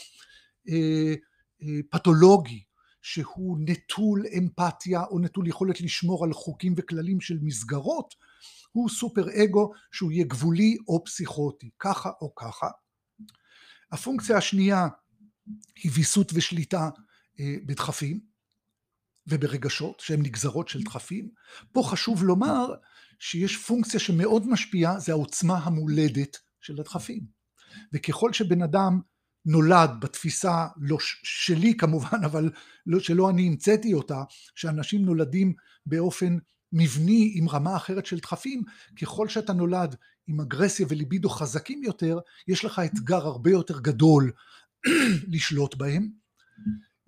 אה, 0.69 1.15
אה, 1.63 1.79
פתולוגי, 1.91 2.63
שהוא 3.03 3.59
נטול 3.61 4.25
אמפתיה 4.39 5.05
או 5.05 5.19
נטול 5.19 5.47
יכולת 5.47 5.81
לשמור 5.81 6.25
על 6.25 6.33
חוקים 6.33 6.75
וכללים 6.77 7.21
של 7.21 7.39
מסגרות, 7.43 8.15
הוא 8.73 8.89
סופר 8.89 9.27
אגו 9.45 9.73
שהוא 9.93 10.13
יהיה 10.13 10.25
גבולי 10.25 10.77
או 10.89 11.05
פסיכוטי, 11.05 11.71
ככה 11.79 12.11
או 12.21 12.35
ככה. 12.35 12.69
הפונקציה 13.93 14.37
השנייה 14.37 14.89
היא 15.77 15.93
ויסות 15.95 16.33
ושליטה 16.35 16.91
אה, 17.41 17.55
בדחפים 17.67 18.21
וברגשות 19.27 20.01
שהן 20.01 20.23
נגזרות 20.23 20.69
של 20.69 20.83
דחפים. 20.83 21.29
פה 21.73 21.83
חשוב 21.91 22.25
לומר 22.25 22.75
שיש 23.19 23.57
פונקציה 23.57 24.01
שמאוד 24.01 24.49
משפיעה, 24.49 25.01
זה 25.01 25.13
העוצמה 25.13 25.59
המולדת 25.59 26.37
של 26.61 26.81
הדחפים. 26.81 27.27
וככל 27.93 28.33
שבן 28.33 28.63
אדם 28.63 29.01
נולד 29.47 29.91
בתפיסה, 30.01 30.67
לא 30.77 30.97
שלי 31.23 31.77
כמובן, 31.77 32.25
אבל 32.25 32.51
לא, 32.87 33.01
שלא 33.01 33.31
אני 33.31 33.47
המצאתי 33.47 33.95
אותה, 33.95 34.23
שאנשים 34.55 35.05
נולדים 35.05 35.55
באופן 35.87 36.39
מבני 36.73 37.33
עם 37.35 37.49
רמה 37.49 37.77
אחרת 37.77 38.07
של 38.07 38.19
דחפים, 38.19 38.63
ככל 39.03 39.29
שאתה 39.29 39.53
נולד 39.53 39.97
עם 40.27 40.41
אגרסיה 40.41 40.87
וליבידו 40.89 41.29
חזקים 41.29 41.85
יותר, 41.85 42.19
יש 42.49 42.65
לך 42.65 42.79
אתגר 42.85 43.27
הרבה 43.27 43.51
יותר 43.51 43.81
גדול 43.81 44.33
לשלוט 45.33 45.75
בהם. 45.75 46.09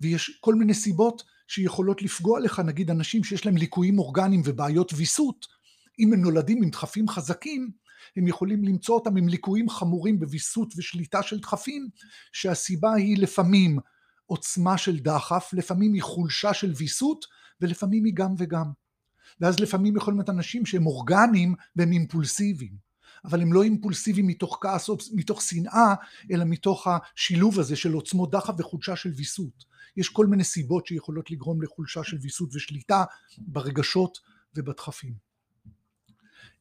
ויש 0.01 0.37
כל 0.41 0.55
מיני 0.55 0.73
סיבות 0.73 1.23
שיכולות 1.47 2.01
לפגוע 2.01 2.39
לך, 2.39 2.59
נגיד 2.59 2.89
אנשים 2.89 3.23
שיש 3.23 3.45
להם 3.45 3.57
ליקויים 3.57 3.99
אורגניים 3.99 4.41
ובעיות 4.45 4.93
ויסות, 4.93 5.47
אם 5.99 6.13
הם 6.13 6.21
נולדים 6.21 6.63
עם 6.63 6.69
דחפים 6.69 7.07
חזקים, 7.07 7.71
הם 8.17 8.27
יכולים 8.27 8.63
למצוא 8.63 8.95
אותם 8.95 9.17
עם 9.17 9.27
ליקויים 9.27 9.69
חמורים 9.69 10.19
בוויסות 10.19 10.73
ושליטה 10.77 11.23
של 11.23 11.39
דחפים, 11.39 11.89
שהסיבה 12.31 12.93
היא 12.93 13.17
לפעמים 13.17 13.79
עוצמה 14.25 14.77
של 14.77 14.99
דחף, 14.99 15.49
לפעמים 15.53 15.93
היא 15.93 16.03
חולשה 16.03 16.53
של 16.53 16.73
ויסות, 16.77 17.25
ולפעמים 17.61 18.03
היא 18.03 18.13
גם 18.15 18.35
וגם. 18.37 18.71
ואז 19.39 19.59
לפעמים 19.59 19.95
יכולים 19.95 20.19
להיות 20.19 20.29
אנשים 20.29 20.65
שהם 20.65 20.85
אורגניים 20.85 21.55
והם 21.75 21.91
אימפולסיביים. 21.91 22.91
אבל 23.25 23.41
הם 23.41 23.53
לא 23.53 23.63
אימפולסיביים 23.63 24.27
מתוך 24.27 24.57
כעס 24.61 24.89
או 24.89 24.97
מתוך 25.13 25.41
שנאה, 25.41 25.93
אלא 26.31 26.45
מתוך 26.45 26.87
השילוב 26.87 27.59
הזה 27.59 27.75
של 27.75 27.93
עוצמות 27.93 28.31
דחף 28.31 28.53
וחולשה 28.57 28.95
של 28.95 29.09
ויסות. 29.09 29.65
יש 29.97 30.09
כל 30.09 30.25
מיני 30.25 30.43
סיבות 30.43 30.87
שיכולות 30.87 31.31
לגרום 31.31 31.61
לחולשה 31.61 32.03
של 32.03 32.17
ויסות 32.21 32.55
ושליטה 32.55 33.03
ברגשות 33.37 34.17
ובדחפים. 34.55 35.13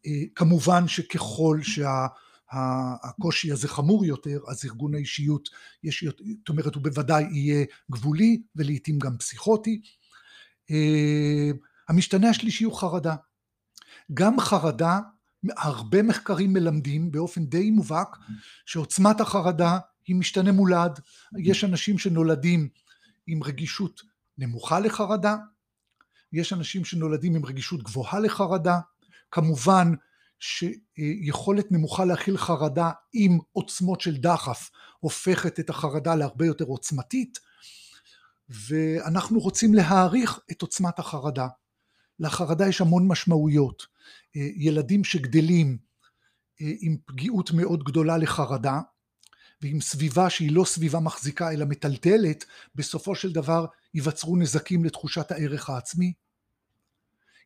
אה, 0.07 0.23
כמובן 0.35 0.89
שככל 0.89 1.61
שהקושי 1.63 3.53
הזה 3.53 3.69
חמור 3.69 4.05
יותר, 4.05 4.41
אז 4.49 4.65
ארגון 4.65 4.95
האישיות, 4.95 5.49
יש, 5.85 6.05
זאת 6.05 6.49
אומרת 6.49 6.75
הוא 6.75 6.83
בוודאי 6.83 7.25
יהיה 7.33 7.67
גבולי 7.91 8.43
ולעיתים 8.57 8.99
גם 8.99 9.19
פסיכוטי. 9.19 9.81
המשתנה 11.91 12.31
השלישי 12.31 12.65
הוא 12.65 12.81
חרדה. 12.81 13.15
גם 14.15 14.41
חרדה 14.41 14.99
הרבה 15.57 16.03
מחקרים 16.03 16.53
מלמדים 16.53 17.13
באופן 17.13 17.47
די 17.47 17.71
מובהק 17.71 18.17
שעוצמת 18.67 19.21
החרדה 19.21 19.79
היא 20.07 20.17
משתנה 20.17 20.53
מולד. 20.53 21.01
יש 21.39 21.65
אנשים 21.65 21.99
שנולדים 21.99 22.69
עם 23.27 23.43
רגישות 23.43 24.03
נמוכה 24.39 24.81
לחרדה, 24.81 25.37
יש 26.33 26.53
אנשים 26.53 26.85
שנולדים 26.85 27.35
עם 27.35 27.47
רגישות 27.47 27.83
גבוהה 27.83 28.21
לחרדה, 28.21 28.79
כמובן 29.31 29.93
שיכולת 30.39 31.73
נמוכה 31.73 32.05
להכיל 32.05 32.37
חרדה 32.37 32.91
עם 33.13 33.39
עוצמות 33.53 34.01
של 34.01 34.17
דחף 34.17 34.71
הופכת 35.01 35.61
את 35.61 35.71
החרדה 35.71 36.15
להרבה 36.15 36.47
יותר 36.47 36.65
עוצמתית 36.65 37.39
ואנחנו 38.49 39.39
רוצים 39.39 39.75
להעריך 39.75 40.41
את 40.51 40.63
עוצמת 40.63 40.99
החרדה. 40.99 41.47
לחרדה 42.21 42.69
יש 42.69 42.81
המון 42.81 43.09
משמעויות. 43.09 43.87
אה, 44.37 44.49
ילדים 44.57 45.05
שגדלים 45.05 45.79
אה, 46.61 46.73
עם 46.81 46.97
פגיעות 47.05 47.51
מאוד 47.51 47.85
גדולה 47.85 48.19
לחרדה 48.19 48.81
ועם 49.63 49.81
סביבה 49.81 50.31
שהיא 50.31 50.53
לא 50.53 50.65
סביבה 50.65 51.01
מחזיקה 51.01 51.53
אלא 51.53 51.67
מטלטלת, 51.67 52.45
בסופו 52.75 53.15
של 53.15 53.33
דבר 53.33 53.67
ייווצרו 53.95 54.37
נזקים 54.37 54.85
לתחושת 54.85 55.33
הערך 55.33 55.71
העצמי, 55.71 56.13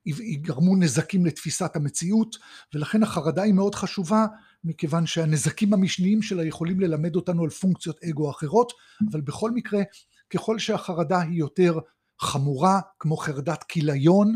ייגרמו 0.07 0.77
נזקים 0.77 1.27
לתפיסת 1.27 1.77
המציאות, 1.77 2.37
ולכן 2.75 3.03
החרדה 3.03 3.43
היא 3.43 3.55
מאוד 3.55 3.75
חשובה, 3.75 4.27
מכיוון 4.65 5.07
שהנזקים 5.07 5.75
המשניים 5.75 6.23
שלה 6.23 6.45
יכולים 6.45 6.81
ללמד 6.81 7.17
אותנו 7.17 7.45
על 7.45 7.51
פונקציות 7.51 8.05
אגו 8.05 8.31
אחרות, 8.31 8.73
אבל 9.11 9.21
בכל 9.21 9.51
מקרה, 9.51 9.83
ככל 10.31 10.59
שהחרדה 10.59 11.21
היא 11.21 11.39
יותר 11.39 11.79
חמורה, 12.21 12.81
כמו 12.99 13.17
חרדת 13.17 13.63
כיליון, 13.63 14.35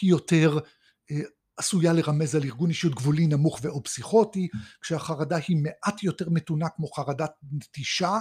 היא 0.00 0.10
יותר 0.10 0.58
אה, 1.10 1.20
עשויה 1.56 1.92
לרמז 1.92 2.34
על 2.34 2.42
ארגון 2.44 2.68
אישיות 2.68 2.94
גבולי 2.94 3.26
נמוך 3.26 3.60
ואו 3.62 3.82
פסיכוטי, 3.82 4.48
כשהחרדה 4.80 5.36
היא 5.48 5.56
מעט 5.56 6.02
יותר 6.02 6.30
מתונה 6.30 6.68
כמו 6.68 6.86
חרדת 6.86 7.30
נטישה, 7.52 8.18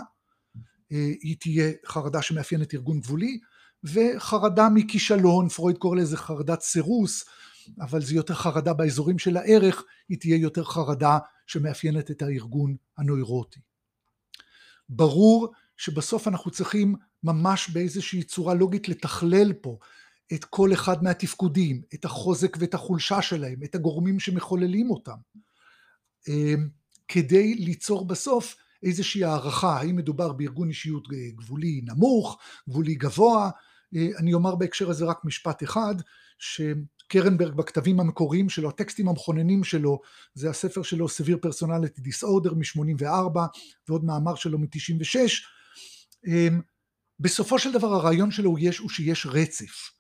היא 1.22 1.36
תהיה 1.40 1.72
חרדה 1.86 2.22
שמאפיינת 2.22 2.74
ארגון 2.74 3.00
גבולי, 3.00 3.40
וחרדה 3.84 4.70
מכישלון, 4.74 5.50
פרויד 5.50 5.78
קורא 5.78 5.98
לזה 5.98 6.18
חרדת 6.18 6.62
סירוס, 6.62 7.26
אבל 7.80 8.02
זה 8.02 8.16
יותר 8.16 8.34
חרדה 8.34 8.74
באזורים 8.74 9.20
של 9.20 9.38
הערך, 9.38 9.84
היא 10.10 10.18
תהיה 10.20 10.38
יותר 10.38 10.64
חרדה 10.64 11.18
שמאפיינת 11.48 12.12
את 12.12 12.22
הארגון 12.22 12.76
הנוירוטי. 12.98 13.60
ברור 14.90 15.54
שבסוף 15.78 16.28
אנחנו 16.28 16.52
צריכים 16.52 16.96
ממש 17.24 17.70
באיזושהי 17.70 18.24
צורה 18.24 18.54
לוגית 18.54 18.90
לתכלל 18.90 19.54
פה 19.54 19.78
את 20.34 20.46
כל 20.46 20.74
אחד 20.74 21.04
מהתפקודים, 21.04 21.82
את 21.94 22.06
החוזק 22.06 22.58
ואת 22.60 22.74
החולשה 22.74 23.22
שלהם, 23.22 23.64
את 23.64 23.76
הגורמים 23.76 24.20
שמחוללים 24.20 24.90
אותם, 24.90 25.18
אמ, 26.28 26.70
כדי 27.08 27.56
ליצור 27.56 28.08
בסוף 28.08 28.56
איזושהי 28.84 29.24
הערכה, 29.24 29.80
האם 29.80 29.96
מדובר 29.96 30.34
בארגון 30.34 30.70
אישיות 30.70 31.08
גבולי 31.36 31.82
נמוך, 31.86 32.40
גבולי 32.70 32.96
גבוה, 32.96 33.50
אני 34.18 34.34
אומר 34.34 34.56
בהקשר 34.56 34.90
הזה 34.90 35.06
רק 35.06 35.26
משפט 35.26 35.64
אחד, 35.64 35.96
שקרנברג 36.40 37.54
בכתבים 37.54 38.00
המקוריים 38.00 38.50
שלו, 38.50 38.70
הטקסטים 38.70 39.08
המכוננים 39.08 39.64
שלו, 39.64 40.02
זה 40.34 40.50
הספר 40.50 40.84
שלו 40.84 41.08
Severe 41.08 41.48
Personality 41.48 42.00
Disorder 42.00 42.54
מ-84 42.56 43.40
ועוד 43.90 44.04
מאמר 44.04 44.36
שלו 44.36 44.58
מ-96, 44.58 45.18
בסופו 47.20 47.60
של 47.60 47.72
דבר 47.72 47.94
הרעיון 47.94 48.32
שלו 48.32 48.50
הוא 48.80 48.90
שיש 48.90 49.26
רצף. 49.26 49.92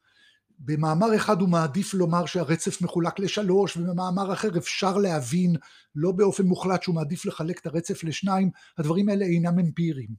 במאמר 0.65 1.15
אחד 1.15 1.41
הוא 1.41 1.49
מעדיף 1.49 1.93
לומר 1.93 2.25
שהרצף 2.25 2.81
מחולק 2.81 3.19
לשלוש 3.19 3.77
ובמאמר 3.77 4.33
אחר 4.33 4.57
אפשר 4.57 4.97
להבין 4.97 5.55
לא 5.95 6.11
באופן 6.11 6.45
מוחלט 6.45 6.83
שהוא 6.83 6.95
מעדיף 6.95 7.25
לחלק 7.25 7.59
את 7.59 7.65
הרצף 7.65 8.03
לשניים, 8.03 8.49
הדברים 8.77 9.09
האלה 9.09 9.25
אינם 9.25 9.59
אמפיריים. 9.59 10.15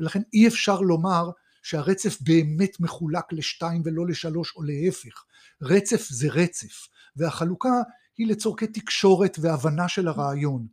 ולכן 0.00 0.22
אי 0.32 0.48
אפשר 0.48 0.80
לומר 0.80 1.30
שהרצף 1.62 2.20
באמת 2.20 2.80
מחולק 2.80 3.32
לשתיים 3.32 3.82
ולא 3.84 4.06
לשלוש 4.06 4.52
או 4.56 4.62
להפך. 4.62 5.24
רצף 5.62 6.08
זה 6.08 6.28
רצף, 6.30 6.88
והחלוקה 7.16 7.72
היא 8.18 8.26
לצורכי 8.26 8.66
תקשורת 8.66 9.38
והבנה 9.40 9.88
של 9.88 10.08
הרעיון. 10.08 10.66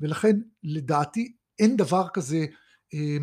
ולכן 0.00 0.36
לדעתי 0.62 1.32
אין 1.58 1.76
דבר 1.76 2.08
כזה 2.12 2.46
אה, 2.94 3.16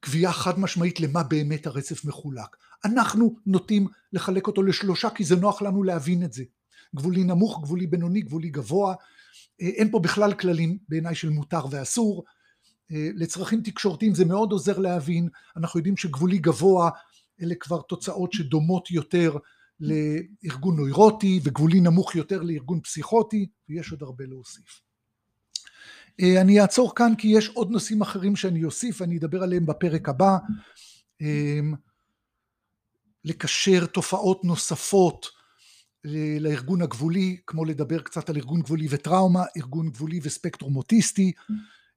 קביעה 0.00 0.32
חד 0.32 0.58
משמעית 0.58 1.00
למה 1.00 1.22
באמת 1.22 1.66
הרצף 1.66 2.04
מחולק. 2.04 2.56
אנחנו 2.84 3.36
נוטים 3.46 3.86
לחלק 4.12 4.46
אותו 4.46 4.62
לשלושה 4.62 5.10
כי 5.10 5.24
זה 5.24 5.36
נוח 5.36 5.62
לנו 5.62 5.82
להבין 5.82 6.22
את 6.22 6.32
זה. 6.32 6.44
גבולי 6.96 7.24
נמוך, 7.24 7.60
גבולי 7.62 7.86
בינוני, 7.86 8.20
גבולי 8.20 8.50
גבוה. 8.50 8.94
אה, 9.60 9.66
אין 9.66 9.90
פה 9.90 9.98
בכלל 9.98 10.32
כללים 10.32 10.78
בעיניי 10.88 11.14
של 11.14 11.28
מותר 11.28 11.66
ואסור. 11.70 12.24
אה, 12.92 13.08
לצרכים 13.14 13.60
תקשורתיים 13.60 14.14
זה 14.14 14.24
מאוד 14.24 14.52
עוזר 14.52 14.78
להבין. 14.78 15.28
אנחנו 15.56 15.78
יודעים 15.78 15.96
שגבולי 15.96 16.38
גבוה 16.38 16.90
אלה 17.42 17.54
כבר 17.54 17.80
תוצאות 17.80 18.32
שדומות 18.32 18.90
יותר 18.90 19.36
לארגון 19.80 20.76
נוירוטי 20.76 21.40
וגבולי 21.42 21.80
נמוך 21.80 22.16
יותר 22.16 22.42
לארגון 22.42 22.80
פסיכוטי 22.80 23.48
ויש 23.68 23.90
עוד 23.90 24.02
הרבה 24.02 24.24
להוסיף. 24.26 24.80
אה, 26.20 26.40
אני 26.40 26.60
אעצור 26.60 26.94
כאן 26.94 27.12
כי 27.18 27.28
יש 27.28 27.48
עוד 27.48 27.70
נושאים 27.70 28.00
אחרים 28.00 28.36
שאני 28.36 28.64
אוסיף 28.64 29.00
ואני 29.00 29.18
אדבר 29.18 29.42
עליהם 29.42 29.66
בפרק 29.66 30.08
הבא. 30.08 30.38
לקשר 33.24 33.86
תופעות 33.86 34.44
נוספות 34.44 35.26
לארגון 36.40 36.82
הגבולי, 36.82 37.36
כמו 37.46 37.64
לדבר 37.64 38.02
קצת 38.02 38.30
על 38.30 38.36
ארגון 38.36 38.62
גבולי 38.62 38.86
וטראומה, 38.90 39.44
ארגון 39.56 39.90
גבולי 39.90 40.20
וספקטרום 40.22 40.76
אוטיסטי, 40.76 41.32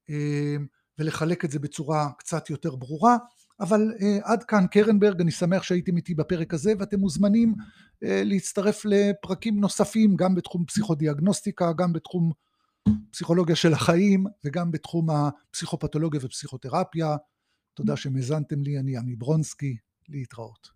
אה, 0.10 0.56
ולחלק 1.00 1.46
את 1.46 1.52
זה 1.52 1.60
בצורה 1.60 2.10
קצת 2.18 2.50
יותר 2.50 2.76
ברורה. 2.76 3.18
אבל 3.60 3.94
uh, 3.98 4.04
עד 4.24 4.44
כאן 4.44 4.66
קרנברג, 4.72 5.22
אני 5.22 5.32
שמח 5.32 5.64
שהייתם 5.64 5.98
איתי 5.98 6.16
בפרק 6.16 6.54
הזה 6.54 6.74
ואתם 6.80 7.00
מוזמנים 7.00 7.56
uh, 7.60 7.98
להצטרף 8.02 8.86
לפרקים 8.86 9.60
נוספים 9.60 10.16
גם 10.16 10.36
בתחום 10.36 10.66
פסיכודיאגנוסטיקה, 10.66 11.74
גם 11.74 11.94
בתחום 11.94 12.32
פסיכולוגיה 13.12 13.56
של 13.56 13.74
החיים 13.74 14.26
וגם 14.46 14.72
בתחום 14.72 15.08
הפסיכופתולוגיה 15.10 16.20
ופסיכותרפיה. 16.24 17.16
תודה 17.74 17.98
שהאזנתם 17.98 18.64
לי, 18.64 18.80
אני 18.80 18.98
עמי 18.98 19.16
ברונסקי, 19.16 19.78
להתראות. 20.10 20.73